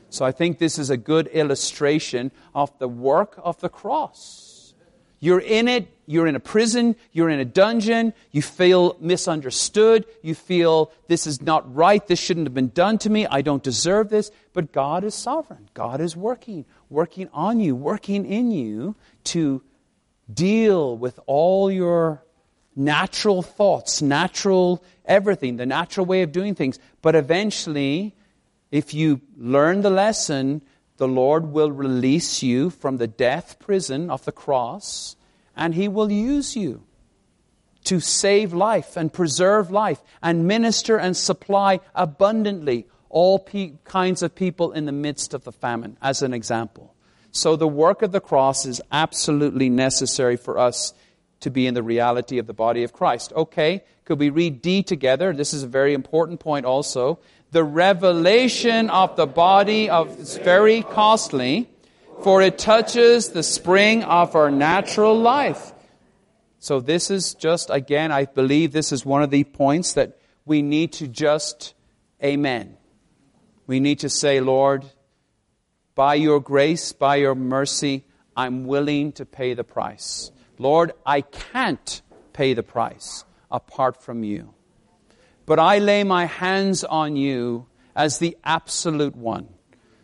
[0.09, 4.73] So I think this is a good illustration of the work of the cross.
[5.19, 10.35] You're in it, you're in a prison, you're in a dungeon, you feel misunderstood, you
[10.35, 14.09] feel this is not right, this shouldn't have been done to me, I don't deserve
[14.09, 14.31] this.
[14.53, 15.69] But God is sovereign.
[15.73, 19.61] God is working, working on you, working in you to
[20.31, 22.23] deal with all your
[22.75, 26.79] natural thoughts, natural everything, the natural way of doing things.
[27.01, 28.15] But eventually,
[28.71, 30.61] if you learn the lesson,
[30.97, 35.15] the Lord will release you from the death prison of the cross,
[35.55, 36.83] and He will use you
[37.85, 42.85] to save life and preserve life and minister and supply abundantly
[43.17, 46.93] all pe- kinds of people in the midst of the famine, as an example.
[47.31, 50.93] So the work of the cross is absolutely necessary for us
[51.39, 53.33] to be in the reality of the body of Christ.
[53.33, 55.33] Okay, could we read D together?
[55.33, 57.17] This is a very important point also
[57.51, 61.67] the revelation of the body of is very costly,
[62.21, 65.71] for it touches the spring of our natural life.
[66.59, 70.61] So this is just, again, I believe this is one of the points that we
[70.61, 71.73] need to just,
[72.23, 72.77] amen.
[73.67, 74.85] We need to say, Lord,
[75.93, 78.05] by your grace, by your mercy,
[78.35, 80.31] I'm willing to pay the price.
[80.57, 82.01] Lord, I can't
[82.33, 84.53] pay the price apart from you.
[85.45, 89.49] But I lay my hands on you as the absolute one,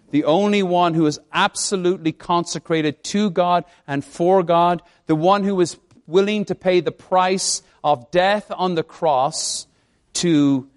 [0.10, 5.60] the only one who is absolutely consecrated to God and for God, the one who
[5.62, 9.68] is willing to pay the price of death on the cross
[10.14, 10.70] to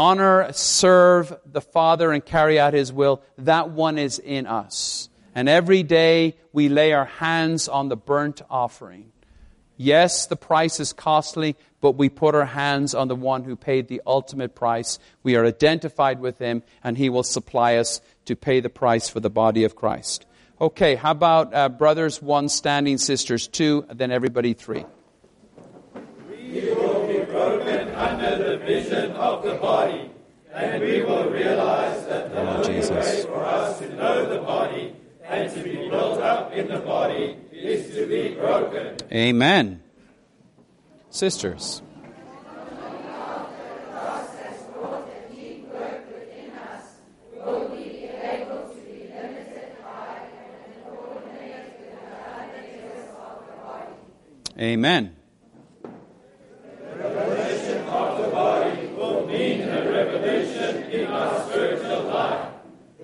[0.00, 3.20] honor, serve the Father, and carry out His will.
[3.36, 5.10] That one is in us.
[5.34, 9.12] And every day we lay our hands on the burnt offering.
[9.76, 13.88] Yes, the price is costly, but we put our hands on the one who paid
[13.88, 14.98] the ultimate price.
[15.22, 19.20] We are identified with him, and he will supply us to pay the price for
[19.20, 20.24] the body of Christ.
[20.60, 24.86] Okay, how about uh, brothers one standing, sisters two, then everybody three?
[28.00, 30.10] Under the vision of the body,
[30.54, 32.90] and we will realize that the only Jesus.
[32.90, 37.36] way for us to know the body and to be built up in the body
[37.52, 38.96] is to be broken.
[39.12, 39.82] Amen.
[41.10, 41.82] Sisters.
[54.60, 55.19] Amen.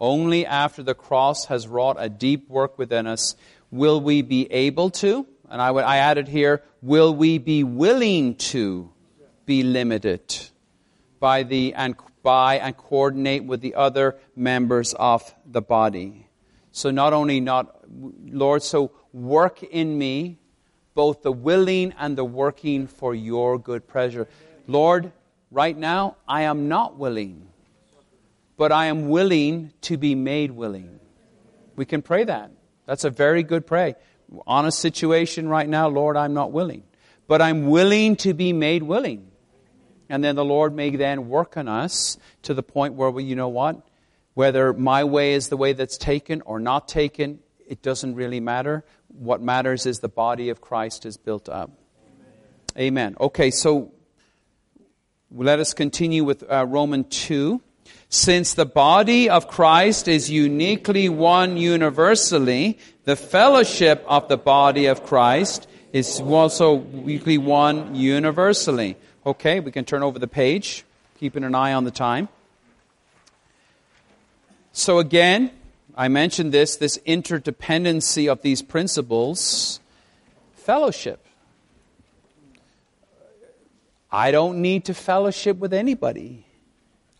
[0.00, 3.36] Only after the cross has wrought a deep work within us
[3.70, 8.36] will we be able to, and I, would, I added here, will we be willing
[8.36, 8.90] to
[9.46, 10.22] be limited
[11.20, 16.26] by the and by and coordinate with the other members of the body.
[16.72, 20.38] So not only not, Lord, so work in me
[20.94, 24.26] both the willing and the working for your good pleasure.
[24.66, 25.12] Lord,
[25.50, 27.48] right now I am not willing,
[28.56, 31.00] but I am willing to be made willing.
[31.76, 32.50] We can pray that.
[32.86, 33.96] That's a very good pray.
[34.46, 36.84] On a situation right now, Lord, I'm not willing,
[37.26, 39.30] but I'm willing to be made willing.
[40.08, 43.36] And then the Lord may then work on us to the point where we, you
[43.36, 43.86] know what?
[44.34, 48.84] Whether my way is the way that's taken or not taken, it doesn't really matter.
[49.08, 51.70] What matters is the body of Christ is built up.
[52.76, 52.86] Amen.
[52.86, 53.16] Amen.
[53.20, 53.92] Okay, so
[55.30, 57.62] let us continue with uh, Roman 2.
[58.08, 65.04] Since the body of Christ is uniquely one universally, the fellowship of the body of
[65.04, 68.96] Christ is also uniquely one universally.
[69.26, 70.84] Okay, we can turn over the page,
[71.18, 72.28] keeping an eye on the time.
[74.72, 75.50] So again,
[75.96, 79.80] I mentioned this, this interdependency of these principles.
[80.56, 81.24] Fellowship.
[84.10, 86.43] I don't need to fellowship with anybody.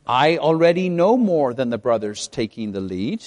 [0.07, 3.25] I already know more than the brothers taking the lead.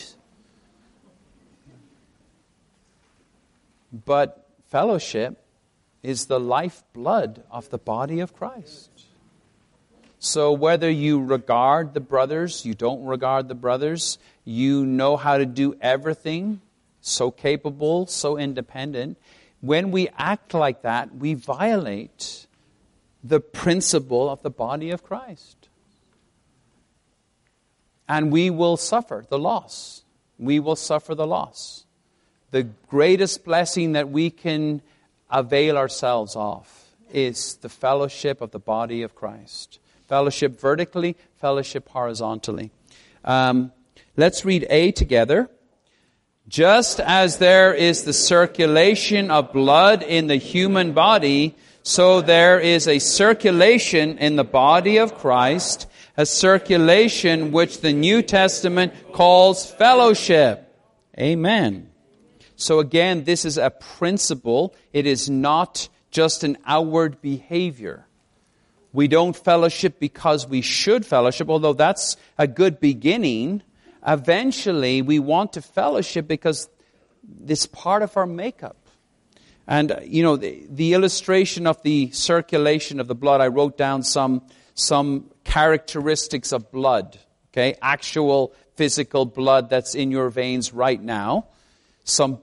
[3.91, 5.43] But fellowship
[6.03, 8.91] is the lifeblood of the body of Christ.
[10.19, 15.45] So whether you regard the brothers, you don't regard the brothers, you know how to
[15.45, 16.61] do everything,
[17.01, 19.17] so capable, so independent,
[19.61, 22.47] when we act like that, we violate
[23.23, 25.56] the principle of the body of Christ.
[28.07, 30.03] And we will suffer the loss.
[30.39, 31.85] We will suffer the loss.
[32.51, 34.81] The greatest blessing that we can
[35.29, 39.79] avail ourselves of is the fellowship of the body of Christ.
[40.07, 42.71] Fellowship vertically, fellowship horizontally.
[43.25, 43.73] Um,
[44.15, 45.49] let's read A together.
[46.47, 52.87] Just as there is the circulation of blood in the human body, so there is
[52.87, 55.87] a circulation in the body of Christ,
[56.17, 60.75] a circulation which the New Testament calls fellowship.
[61.17, 61.91] Amen.
[62.55, 64.73] So again, this is a principle.
[64.91, 68.07] It is not just an outward behavior.
[68.93, 73.61] We don't fellowship because we should fellowship, although that's a good beginning.
[74.05, 76.67] Eventually, we want to fellowship because
[77.45, 78.77] it's part of our makeup.
[79.67, 83.77] And, uh, you know, the, the, illustration of the circulation of the blood, I wrote
[83.77, 84.41] down some,
[84.73, 87.17] some characteristics of blood,
[87.51, 87.75] okay?
[87.81, 91.47] Actual physical blood that's in your veins right now.
[92.03, 92.39] Some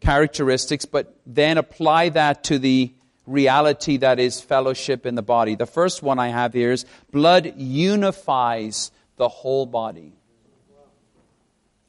[0.00, 2.92] characteristics, but then apply that to the
[3.26, 5.54] reality that is fellowship in the body.
[5.54, 10.14] The first one I have here is blood unifies the whole body.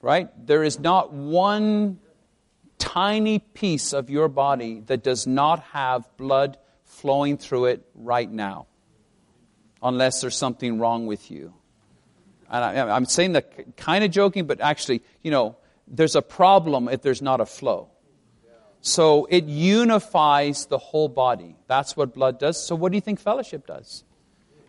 [0.01, 0.29] Right?
[0.45, 1.99] There is not one
[2.77, 8.67] tiny piece of your body that does not have blood flowing through it right now,
[9.81, 11.53] unless there's something wrong with you.
[12.49, 15.57] And I, am saying that kind of joking, but actually, you know,
[15.87, 17.89] there's a problem if there's not a flow.
[18.81, 21.55] So it unifies the whole body.
[21.67, 22.63] That's what blood does.
[22.63, 24.03] So what do you think fellowship does?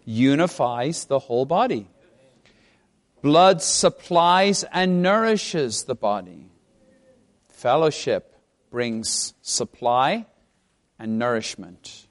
[0.04, 1.88] Unifies the whole body.
[3.22, 6.46] Blood supplies and nourishes the body.
[7.48, 8.34] Fellowship
[8.70, 10.26] brings supply
[10.98, 12.08] and nourishment.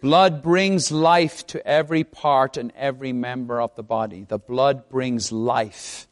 [0.00, 4.24] Blood brings life to every part and every member of the body.
[4.24, 6.06] The blood brings life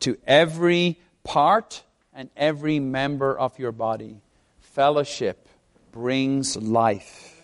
[0.00, 1.82] to every part
[2.14, 4.22] and every member of your body.
[4.60, 5.46] Fellowship
[5.92, 7.42] brings life.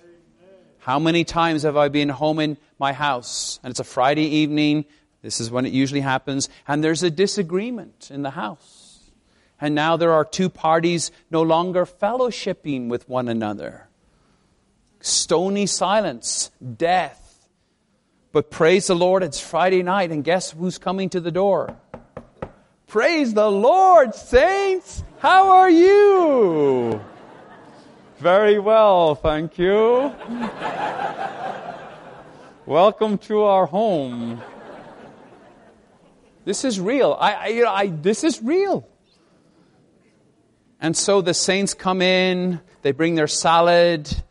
[0.78, 4.86] How many times have I been home in my house and it's a Friday evening?
[5.20, 9.10] This is when it usually happens, and there's a disagreement in the house.
[9.60, 13.88] And now there are two parties no longer fellowshipping with one another.
[15.00, 17.48] Stony silence, death.
[18.32, 21.76] But praise the Lord, it's Friday night, and guess who's coming to the door?
[22.86, 25.02] Praise the Lord, saints.
[25.18, 27.00] How are you?
[28.18, 30.12] Very well, thank you.
[32.66, 34.42] Welcome to our home.
[36.44, 37.16] This is real.
[37.18, 38.86] I, I, you know, I, this is real.
[40.80, 44.22] And so the saints come in, they bring their salad,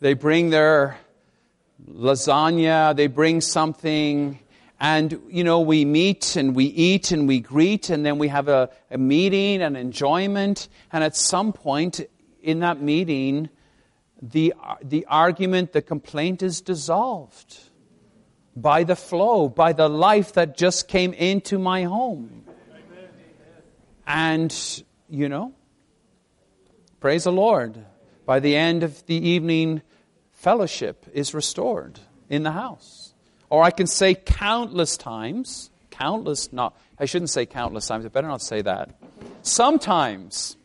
[0.00, 0.98] they bring their
[1.88, 4.38] lasagna, they bring something,
[4.80, 8.48] and, you know, we meet and we eat and we greet and then we have
[8.48, 10.68] a, a meeting and enjoyment.
[10.90, 12.00] And at some point
[12.42, 13.50] in that meeting,
[14.22, 17.58] the, the argument, the complaint is dissolved
[18.56, 22.44] by the flow, by the life that just came into my home.
[24.06, 25.52] And, you know,
[27.00, 27.84] praise the Lord.
[28.24, 29.82] By the end of the evening,
[30.40, 33.12] fellowship is restored in the house.
[33.50, 38.28] Or I can say countless times, countless, not, I shouldn't say countless times, I better
[38.28, 38.98] not say that.
[39.42, 40.56] Sometimes,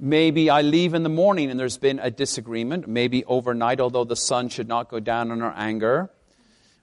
[0.00, 4.16] maybe I leave in the morning and there's been a disagreement, maybe overnight, although the
[4.16, 6.10] sun should not go down on our anger.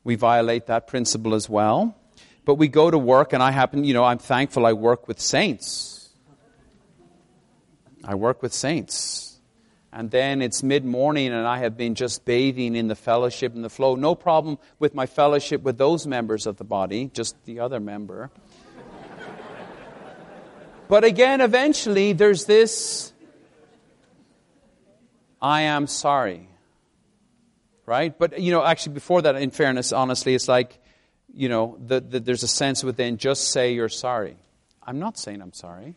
[0.06, 1.98] We violate that principle as well.
[2.46, 5.20] But we go to work, and I happen, you know, I'm thankful I work with
[5.20, 6.10] saints.
[8.04, 9.25] I work with saints
[9.96, 13.64] and then it's mid morning and I have been just bathing in the fellowship and
[13.64, 13.96] the flow.
[13.96, 18.30] No problem with my fellowship with those members of the body, just the other member.
[20.90, 23.14] but again, eventually, there's this
[25.42, 26.50] I am sorry.
[27.86, 28.18] Right?
[28.18, 30.78] But, you know, actually, before that, in fairness, honestly, it's like,
[31.34, 34.36] you know, the, the, there's a sense within just say you're sorry.
[34.84, 35.96] I'm not saying I'm sorry.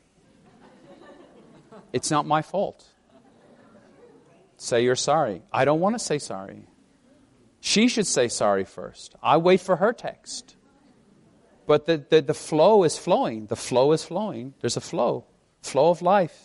[1.92, 2.86] It's not my fault.
[4.58, 5.42] Say you're sorry.
[5.52, 6.66] I don't want to say sorry.
[7.60, 9.14] She should say sorry first.
[9.22, 10.56] I wait for her text.
[11.66, 13.46] But the, the, the flow is flowing.
[13.46, 14.54] The flow is flowing.
[14.60, 15.26] There's a flow,
[15.62, 16.36] flow of life.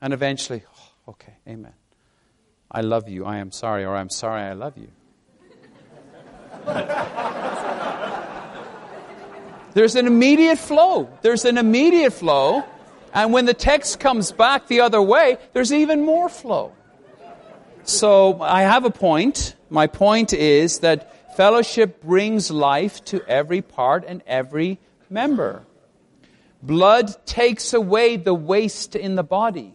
[0.00, 1.74] And eventually, oh, okay, amen.
[2.70, 3.24] I love you.
[3.24, 4.88] I am sorry, or I'm sorry, I love you.
[9.74, 11.08] There's an immediate flow.
[11.20, 12.64] There's an immediate flow.
[13.12, 16.72] And when the text comes back the other way, there's even more flow.
[17.86, 19.54] So I have a point.
[19.70, 25.64] My point is that fellowship brings life to every part and every member.
[26.60, 29.72] Blood takes away the waste in the body.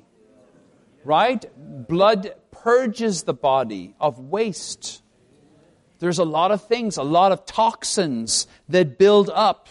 [1.05, 1.45] Right?
[1.87, 5.01] Blood purges the body of waste.
[5.99, 9.69] There's a lot of things, a lot of toxins that build up,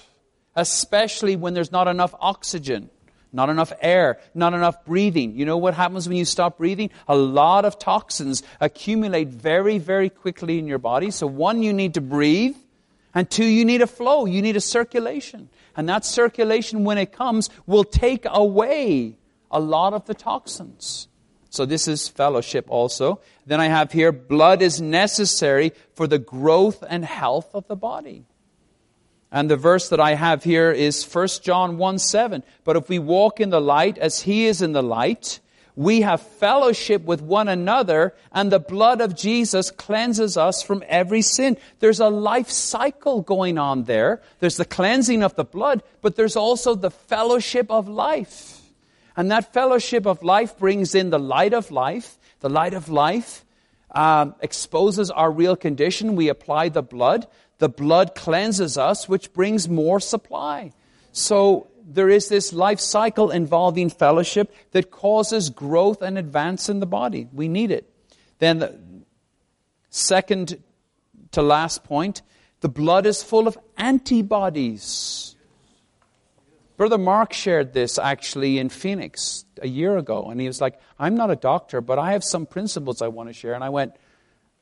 [0.56, 2.88] especially when there's not enough oxygen.
[3.32, 5.36] Not enough air, not enough breathing.
[5.36, 6.90] You know what happens when you stop breathing?
[7.06, 11.12] A lot of toxins accumulate very, very quickly in your body.
[11.12, 12.56] So, one, you need to breathe,
[13.14, 15.48] and two, you need a flow, you need a circulation.
[15.76, 19.16] And that circulation, when it comes, will take away
[19.50, 21.06] a lot of the toxins.
[21.50, 23.20] So, this is fellowship also.
[23.46, 28.24] Then I have here blood is necessary for the growth and health of the body.
[29.32, 32.42] And the verse that I have here is 1 John 1 7.
[32.64, 35.40] But if we walk in the light as he is in the light,
[35.76, 41.22] we have fellowship with one another, and the blood of Jesus cleanses us from every
[41.22, 41.56] sin.
[41.78, 44.20] There's a life cycle going on there.
[44.40, 48.60] There's the cleansing of the blood, but there's also the fellowship of life.
[49.16, 52.18] And that fellowship of life brings in the light of life.
[52.40, 53.44] The light of life
[53.92, 56.16] um, exposes our real condition.
[56.16, 57.26] We apply the blood.
[57.60, 60.72] The blood cleanses us, which brings more supply.
[61.12, 66.86] So there is this life cycle involving fellowship that causes growth and advance in the
[66.86, 67.28] body.
[67.32, 67.92] We need it.
[68.38, 68.80] Then the
[69.90, 70.62] second
[71.32, 72.22] to last point,
[72.62, 75.36] the blood is full of antibodies.
[76.78, 81.14] Brother Mark shared this actually in Phoenix a year ago, and he was like, I'm
[81.14, 83.52] not a doctor, but I have some principles I want to share.
[83.52, 83.92] And I went,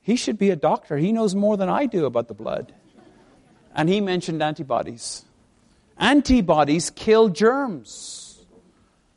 [0.00, 0.96] He should be a doctor.
[0.96, 2.74] He knows more than I do about the blood
[3.78, 5.24] and he mentioned antibodies.
[5.98, 8.44] Antibodies kill germs.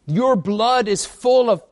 [0.05, 1.63] Your blood is full of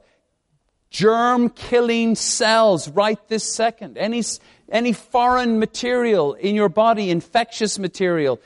[0.90, 4.00] germ killing cells right this second.
[4.00, 4.24] Any,
[4.72, 8.42] any foreign material in your body, infectious material,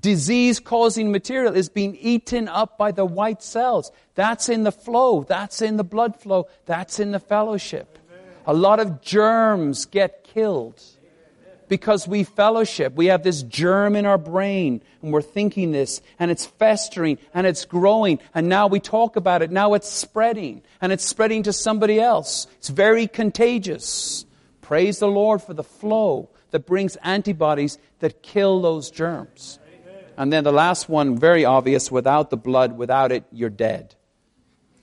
[0.00, 3.92] disease causing material is being eaten up by the white cells.
[4.16, 5.22] That's in the flow.
[5.22, 6.48] That's in the blood flow.
[6.66, 8.00] That's in the fellowship.
[8.46, 10.82] A lot of germs get killed
[11.68, 12.94] because we fellowship.
[12.94, 17.46] We have this germ in our brain and we're thinking this and it's festering and
[17.46, 19.50] it's growing and now we talk about it.
[19.50, 22.46] Now it's spreading and it's spreading to somebody else.
[22.58, 24.24] It's very contagious.
[24.60, 29.58] Praise the Lord for the flow that brings antibodies that kill those germs.
[30.16, 33.94] And then the last one, very obvious without the blood, without it, you're dead.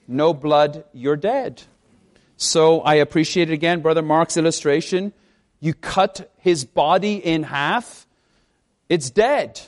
[0.07, 1.63] No blood, you're dead.
[2.37, 5.13] So I appreciate it again, Brother Mark's illustration
[5.63, 8.05] you cut his body in half,
[8.89, 9.61] it's dead.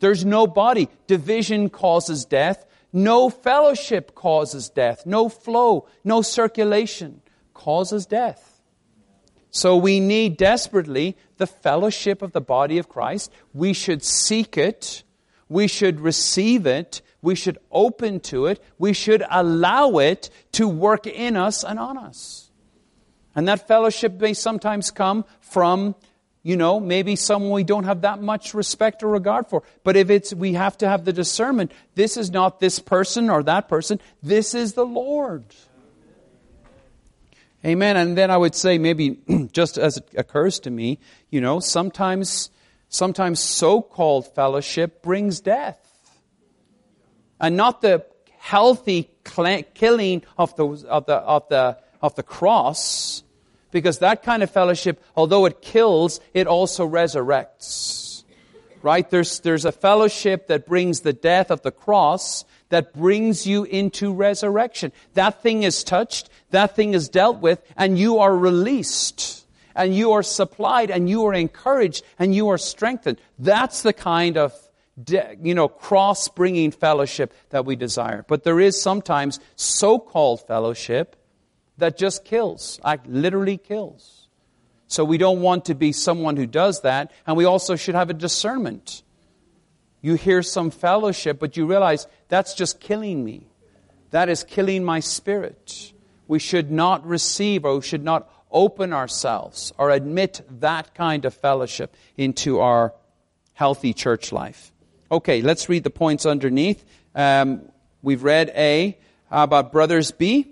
[0.00, 0.88] There's no body.
[1.06, 2.64] Division causes death.
[2.90, 5.04] No fellowship causes death.
[5.04, 7.20] No flow, no circulation
[7.52, 8.62] causes death.
[9.50, 13.30] So we need desperately the fellowship of the body of Christ.
[13.52, 15.02] We should seek it.
[15.50, 17.02] We should receive it.
[17.20, 18.64] We should open to it.
[18.78, 22.48] We should allow it to work in us and on us.
[23.34, 25.94] And that fellowship may sometimes come from
[26.42, 29.62] you know, maybe someone we don't have that much respect or regard for.
[29.84, 31.70] But if it's, we have to have the discernment.
[31.94, 34.00] This is not this person or that person.
[34.22, 35.44] This is the Lord.
[37.64, 37.96] Amen.
[37.96, 39.18] And then I would say maybe
[39.52, 40.98] just as it occurs to me,
[41.30, 42.50] you know, sometimes,
[42.88, 45.78] sometimes so-called fellowship brings death.
[47.40, 48.04] And not the
[48.38, 53.22] healthy killing of the, of the, of the, of the cross,
[53.70, 58.24] because that kind of fellowship, although it kills, it also resurrects.
[58.82, 59.08] Right?
[59.08, 64.12] There's, there's a fellowship that brings the death of the cross that brings you into
[64.12, 64.92] resurrection.
[65.14, 69.46] That thing is touched, that thing is dealt with, and you are released,
[69.76, 73.18] and you are supplied, and you are encouraged, and you are strengthened.
[73.38, 74.52] That's the kind of
[75.06, 78.24] you know, cross bringing fellowship that we desire.
[78.28, 81.16] But there is sometimes so called fellowship
[81.82, 84.28] that just kills, like literally kills.
[84.86, 88.08] So we don't want to be someone who does that, and we also should have
[88.08, 89.02] a discernment.
[90.00, 93.48] You hear some fellowship, but you realize that's just killing me.
[94.12, 95.92] That is killing my spirit.
[96.28, 101.34] We should not receive or we should not open ourselves or admit that kind of
[101.34, 102.94] fellowship into our
[103.54, 104.70] healthy church life.
[105.10, 106.84] Okay, let's read the points underneath.
[107.12, 107.62] Um,
[108.02, 108.96] we've read A.
[109.32, 110.51] About brothers B?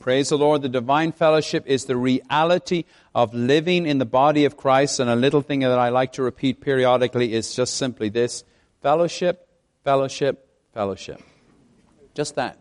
[0.00, 0.62] Praise the Lord.
[0.62, 2.84] The divine fellowship is the reality
[3.14, 4.98] of living in the body of Christ.
[4.98, 8.42] And a little thing that I like to repeat periodically is just simply this
[8.80, 9.46] fellowship,
[9.84, 11.20] fellowship, fellowship.
[12.14, 12.56] Just that.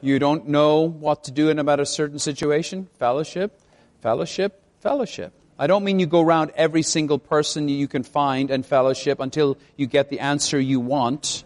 [0.00, 2.88] You don't know what to do in about a certain situation?
[2.98, 3.60] Fellowship,
[4.00, 5.34] fellowship, fellowship.
[5.58, 9.58] I don't mean you go around every single person you can find and fellowship until
[9.76, 11.44] you get the answer you want.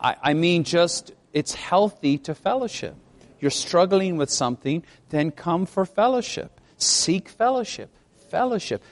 [0.00, 2.94] I, I mean just it's healthy to fellowship.
[3.40, 6.60] You're struggling with something, then come for fellowship.
[6.78, 7.90] Seek fellowship.
[8.30, 8.82] Fellowship.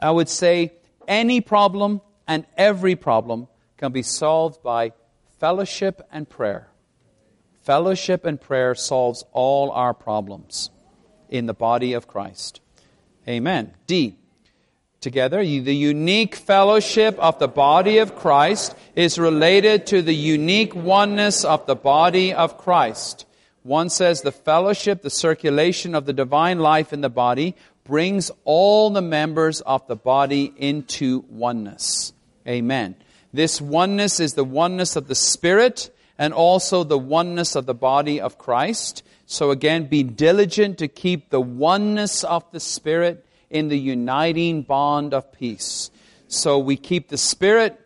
[0.00, 0.72] I would say
[1.06, 4.92] any problem and every problem can be solved by
[5.38, 6.68] fellowship and prayer.
[7.62, 10.70] Fellowship and prayer solves all our problems
[11.28, 12.60] in the body of Christ.
[13.28, 13.74] Amen.
[13.86, 14.16] D.
[15.00, 21.42] Together, the unique fellowship of the body of Christ is related to the unique oneness
[21.44, 23.24] of the body of Christ.
[23.62, 28.90] One says the fellowship, the circulation of the divine life in the body brings all
[28.90, 32.12] the members of the body into oneness.
[32.46, 32.94] Amen.
[33.32, 38.20] This oneness is the oneness of the Spirit and also the oneness of the body
[38.20, 39.02] of Christ.
[39.26, 45.12] So again, be diligent to keep the oneness of the Spirit in the uniting bond
[45.12, 45.90] of peace.
[46.28, 47.78] So we keep the Spirit,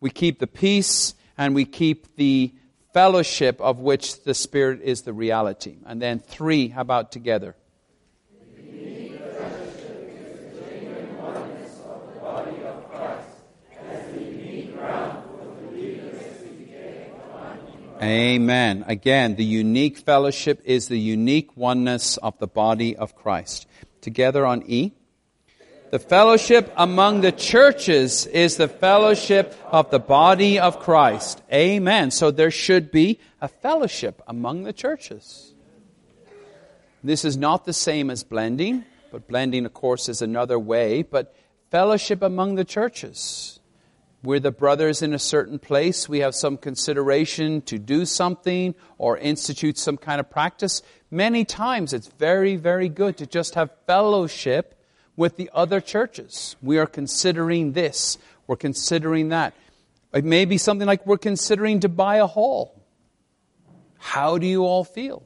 [0.00, 2.52] we keep the peace, and we keep the
[2.92, 5.78] fellowship of which the Spirit is the reality.
[5.86, 7.56] And then three, how about together?
[18.02, 18.84] Amen.
[18.86, 23.66] Again, the unique fellowship is the unique oneness of the body of Christ.
[24.00, 24.92] Together on E.
[25.90, 31.42] The fellowship among the churches is the fellowship of the body of Christ.
[31.52, 32.12] Amen.
[32.12, 35.52] So there should be a fellowship among the churches.
[37.02, 41.34] This is not the same as blending, but blending, of course, is another way, but
[41.72, 43.58] fellowship among the churches.
[44.22, 46.08] We're the brothers in a certain place.
[46.08, 50.82] We have some consideration to do something or institute some kind of practice.
[51.10, 54.76] Many times it's very, very good to just have fellowship
[55.16, 56.56] with the other churches.
[56.62, 58.18] We are considering this.
[58.46, 59.54] We're considering that.
[60.12, 62.82] It may be something like we're considering to buy a hall.
[63.98, 65.22] How do you all feel?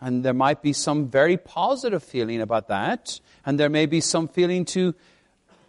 [0.00, 3.20] And there might be some very positive feeling about that.
[3.44, 4.94] And there may be some feeling to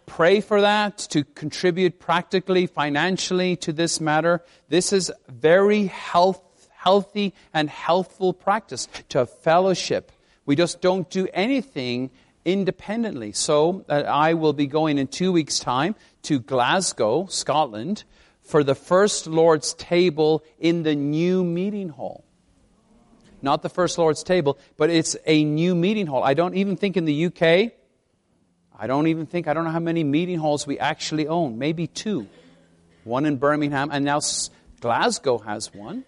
[0.06, 4.42] pray for that, to contribute practically, financially to this matter.
[4.68, 10.12] This is very health, healthy and healthful practice to have fellowship.
[10.46, 12.10] We just don't do anything
[12.44, 13.32] independently.
[13.32, 18.04] So uh, I will be going in two weeks' time to Glasgow, Scotland,
[18.42, 22.24] for the first Lord's table in the new meeting hall.
[23.40, 26.22] Not the first Lord's table, but it's a new meeting hall.
[26.22, 27.72] I don't even think in the UK
[28.82, 31.56] I don't even think, I don't know how many meeting halls we actually own.
[31.56, 32.26] Maybe two.
[33.04, 34.18] one in Birmingham, and now
[34.80, 36.04] Glasgow has one.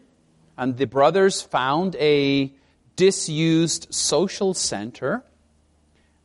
[0.58, 2.52] And the brothers found a
[2.96, 5.22] disused social center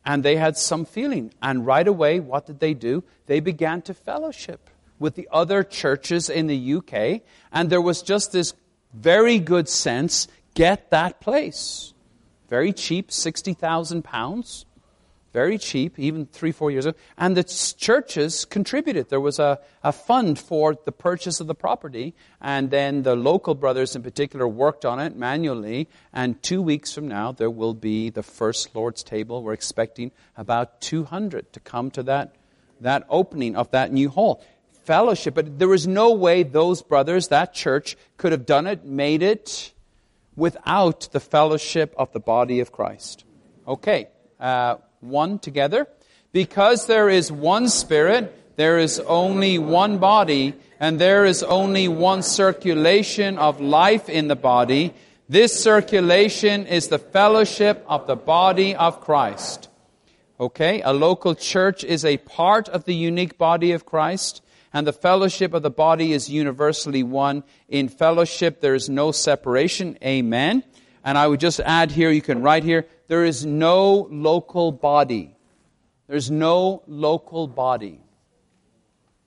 [0.04, 1.32] and they had some feeling.
[1.42, 3.04] And right away, what did they do?
[3.26, 7.22] They began to fellowship with the other churches in the UK,
[7.52, 8.54] and there was just this
[8.92, 11.94] very good sense get that place.
[12.48, 14.64] Very cheap, £60,000
[15.32, 16.98] very cheap, even three, four years ago.
[17.16, 19.10] And the churches contributed.
[19.10, 22.14] There was a, a fund for the purchase of the property.
[22.40, 25.88] And then the local brothers in particular worked on it manually.
[26.12, 29.42] And two weeks from now, there will be the first Lord's table.
[29.42, 32.34] We're expecting about 200 to come to that,
[32.80, 34.44] that opening of that new hall.
[34.84, 35.34] Fellowship.
[35.34, 39.72] But there was no way those brothers, that church, could have done it, made it,
[40.34, 43.24] without the fellowship of the body of Christ.
[43.68, 44.08] Okay.
[44.40, 45.86] Uh, one together.
[46.32, 52.22] Because there is one Spirit, there is only one body, and there is only one
[52.22, 54.94] circulation of life in the body.
[55.28, 59.68] This circulation is the fellowship of the body of Christ.
[60.38, 64.42] Okay, a local church is a part of the unique body of Christ,
[64.72, 67.44] and the fellowship of the body is universally one.
[67.68, 69.98] In fellowship, there is no separation.
[70.02, 70.64] Amen.
[71.04, 75.34] And I would just add here, you can write here, there is no local body.
[76.06, 78.00] There's no local body.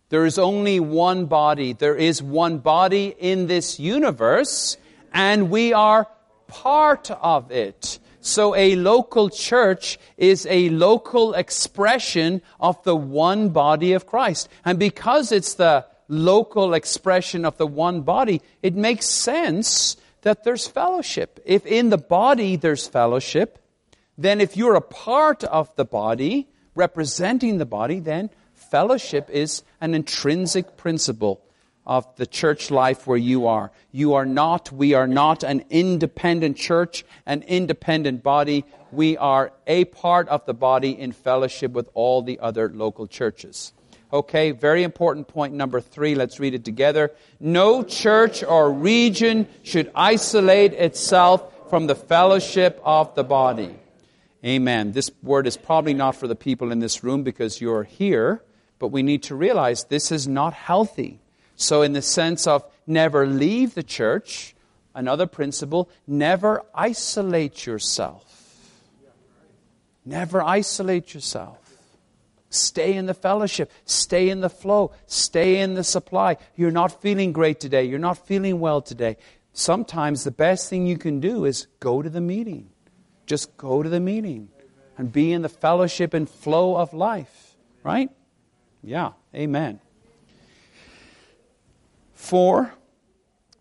[0.07, 1.73] There is only one body.
[1.73, 4.77] There is one body in this universe,
[5.13, 6.07] and we are
[6.47, 7.99] part of it.
[8.21, 14.47] So a local church is a local expression of the one body of Christ.
[14.63, 20.67] And because it's the local expression of the one body, it makes sense that there's
[20.67, 21.41] fellowship.
[21.43, 23.59] If in the body there's fellowship,
[24.17, 29.93] then if you're a part of the body, representing the body, then fellowship is an
[29.93, 31.41] intrinsic principle
[31.85, 33.71] of the church life where you are.
[33.91, 38.65] You are not, we are not an independent church, an independent body.
[38.91, 43.73] We are a part of the body in fellowship with all the other local churches.
[44.13, 46.13] Okay, very important point number three.
[46.15, 47.11] Let's read it together.
[47.39, 53.75] No church or region should isolate itself from the fellowship of the body.
[54.45, 54.91] Amen.
[54.91, 58.43] This word is probably not for the people in this room because you're here,
[58.77, 61.19] but we need to realize this is not healthy.
[61.55, 64.53] So, in the sense of never leave the church,
[64.93, 68.33] another principle, never isolate yourself.
[70.03, 71.59] Never isolate yourself.
[72.49, 73.71] Stay in the fellowship.
[73.85, 74.91] Stay in the flow.
[75.07, 76.37] Stay in the supply.
[76.55, 77.85] You're not feeling great today.
[77.85, 79.17] You're not feeling well today.
[79.53, 82.72] Sometimes the best thing you can do is go to the meeting.
[83.25, 84.49] Just go to the meeting
[84.97, 87.55] and be in the fellowship and flow of life.
[87.83, 88.09] Right?
[88.81, 89.13] Yeah.
[89.35, 89.79] Amen.
[92.13, 92.73] Four,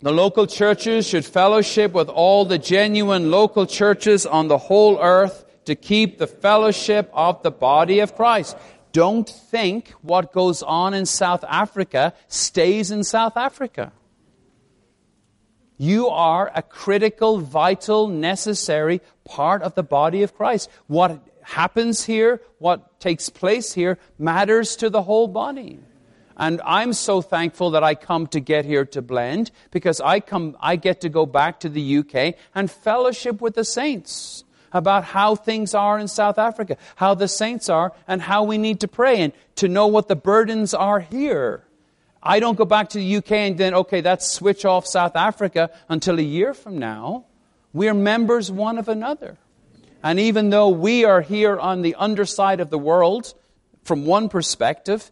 [0.00, 5.44] the local churches should fellowship with all the genuine local churches on the whole earth
[5.64, 8.56] to keep the fellowship of the body of Christ.
[8.92, 13.92] Don't think what goes on in South Africa stays in South Africa.
[15.82, 20.70] You are a critical, vital, necessary part of the body of Christ.
[20.86, 25.80] What happens here, what takes place here, matters to the whole body.
[26.36, 30.56] And I'm so thankful that I come to get here to blend because I come,
[30.60, 35.34] I get to go back to the UK and fellowship with the saints about how
[35.34, 39.20] things are in South Africa, how the saints are, and how we need to pray
[39.20, 41.64] and to know what the burdens are here.
[42.22, 45.70] I don't go back to the UK and then, okay, that's switch off South Africa
[45.88, 47.24] until a year from now.
[47.72, 49.38] We're members one of another.
[50.02, 53.34] And even though we are here on the underside of the world,
[53.82, 55.10] from one perspective,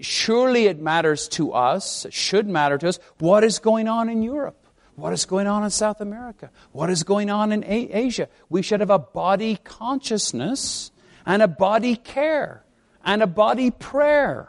[0.00, 4.66] surely it matters to us, should matter to us, what is going on in Europe?
[4.96, 6.50] What is going on in South America?
[6.72, 8.28] What is going on in Asia?
[8.48, 10.90] We should have a body consciousness
[11.24, 12.64] and a body care
[13.04, 14.48] and a body prayer.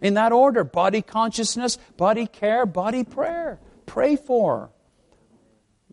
[0.00, 3.58] In that order body consciousness, body care, body prayer.
[3.86, 4.70] Pray for.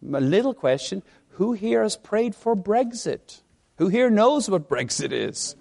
[0.04, 3.42] A little question who here has prayed for Brexit?
[3.78, 5.56] Who here knows what Brexit is?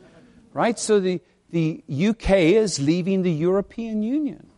[0.53, 0.79] Right?
[0.79, 1.21] So the,
[1.51, 4.51] the UK is leaving the European Union.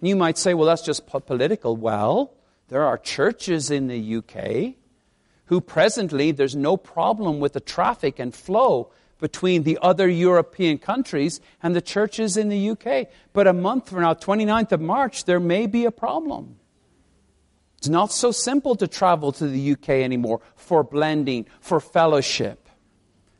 [0.00, 1.76] You might say, well, that's just political.
[1.76, 2.32] Well,
[2.68, 4.74] there are churches in the UK
[5.46, 11.40] who presently there's no problem with the traffic and flow between the other European countries
[11.62, 13.08] and the churches in the UK.
[13.32, 16.56] But a month from now, 29th of March, there may be a problem.
[17.78, 22.68] It's not so simple to travel to the UK anymore for blending, for fellowship.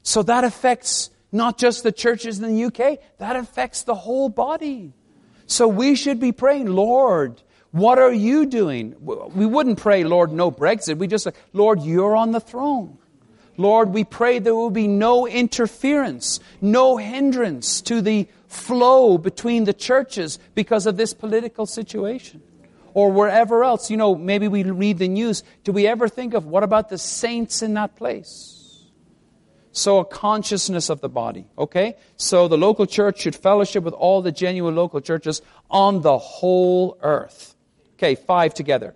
[0.03, 4.93] So that affects not just the churches in the UK, that affects the whole body.
[5.47, 8.95] So we should be praying, Lord, what are you doing?
[9.01, 10.97] We wouldn't pray, Lord, no Brexit.
[10.97, 12.99] We just say, Lord, you're on the throne.
[13.57, 19.73] Lord, we pray there will be no interference, no hindrance to the flow between the
[19.73, 22.43] churches because of this political situation.
[22.95, 23.91] Or wherever else.
[23.91, 25.43] You know, maybe we read the news.
[25.65, 28.57] Do we ever think of what about the saints in that place?
[29.73, 31.47] So, a consciousness of the body.
[31.59, 31.97] Okay?
[32.17, 36.97] So, the local church should fellowship with all the genuine local churches on the whole
[37.03, 37.55] earth.
[37.97, 38.95] Okay, five together.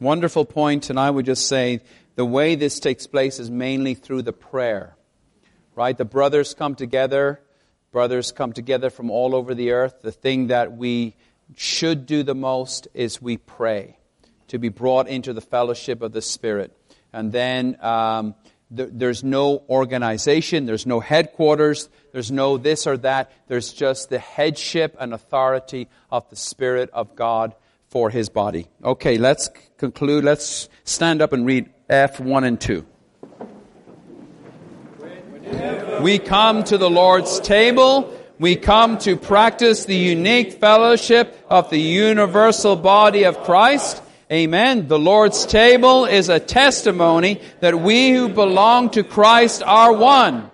[0.00, 1.80] Wonderful point, and I would just say
[2.14, 4.96] the way this takes place is mainly through the prayer.
[5.74, 5.96] Right?
[5.96, 7.40] The brothers come together,
[7.92, 10.00] brothers come together from all over the earth.
[10.00, 11.16] The thing that we
[11.54, 13.98] should do the most is we pray
[14.48, 16.74] to be brought into the fellowship of the Spirit.
[17.12, 18.34] And then um,
[18.74, 23.32] th- there's no organization, there's no headquarters, there's no this or that.
[23.48, 27.54] There's just the headship and authority of the Spirit of God
[27.90, 28.68] for his body.
[28.84, 30.24] Okay, let's conclude.
[30.24, 32.86] Let's stand up and read F1 and 2.
[36.00, 38.16] We come to the Lord's table.
[38.38, 44.02] We come to practice the unique fellowship of the universal body of Christ.
[44.32, 44.86] Amen.
[44.86, 50.50] The Lord's table is a testimony that we who belong to Christ are one.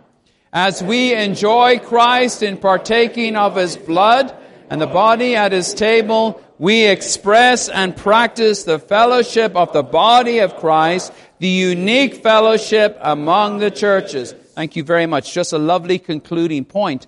[0.52, 4.34] As we enjoy Christ in partaking of his blood
[4.70, 10.38] and the body at his table, we express and practice the fellowship of the body
[10.38, 14.32] of Christ, the unique fellowship among the churches.
[14.32, 15.34] Thank you very much.
[15.34, 17.06] Just a lovely concluding point.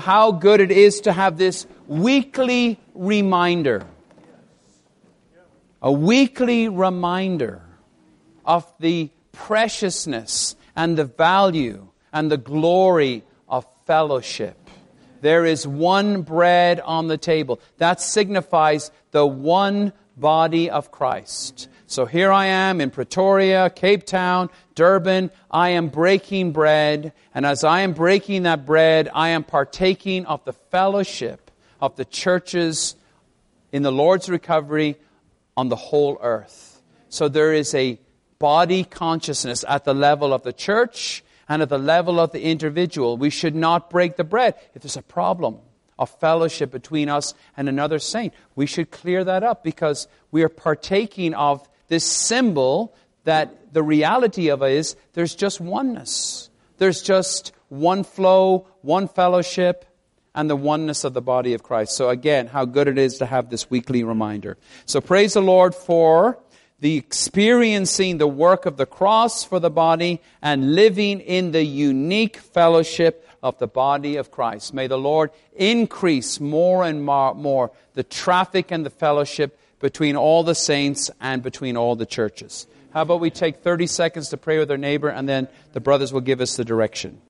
[0.00, 3.86] How good it is to have this weekly reminder.
[5.82, 7.60] A weekly reminder
[8.44, 14.65] of the preciousness and the value and the glory of fellowship.
[15.26, 17.58] There is one bread on the table.
[17.78, 21.66] That signifies the one body of Christ.
[21.88, 25.32] So here I am in Pretoria, Cape Town, Durban.
[25.50, 27.12] I am breaking bread.
[27.34, 31.50] And as I am breaking that bread, I am partaking of the fellowship
[31.80, 32.94] of the churches
[33.72, 34.94] in the Lord's recovery
[35.56, 36.80] on the whole earth.
[37.08, 37.98] So there is a
[38.38, 43.16] body consciousness at the level of the church and at the level of the individual.
[43.16, 44.54] We should not break the bread.
[44.74, 45.58] If there's a problem
[45.98, 50.48] of fellowship between us and another saint, we should clear that up because we are
[50.48, 52.94] partaking of this symbol
[53.24, 56.50] that the reality of it is there's just oneness.
[56.78, 59.84] There's just one flow, one fellowship,
[60.34, 61.96] and the oneness of the body of Christ.
[61.96, 64.58] So again, how good it is to have this weekly reminder.
[64.84, 66.38] So praise the Lord for
[66.80, 72.36] the experiencing the work of the cross for the body and living in the unique
[72.36, 74.74] fellowship of the body of Christ.
[74.74, 80.54] May the Lord increase more and more, the traffic and the fellowship between all the
[80.54, 82.66] saints and between all the churches.
[82.92, 86.12] How about we take 30 seconds to pray with our neighbor and then the brothers
[86.12, 87.20] will give us the direction.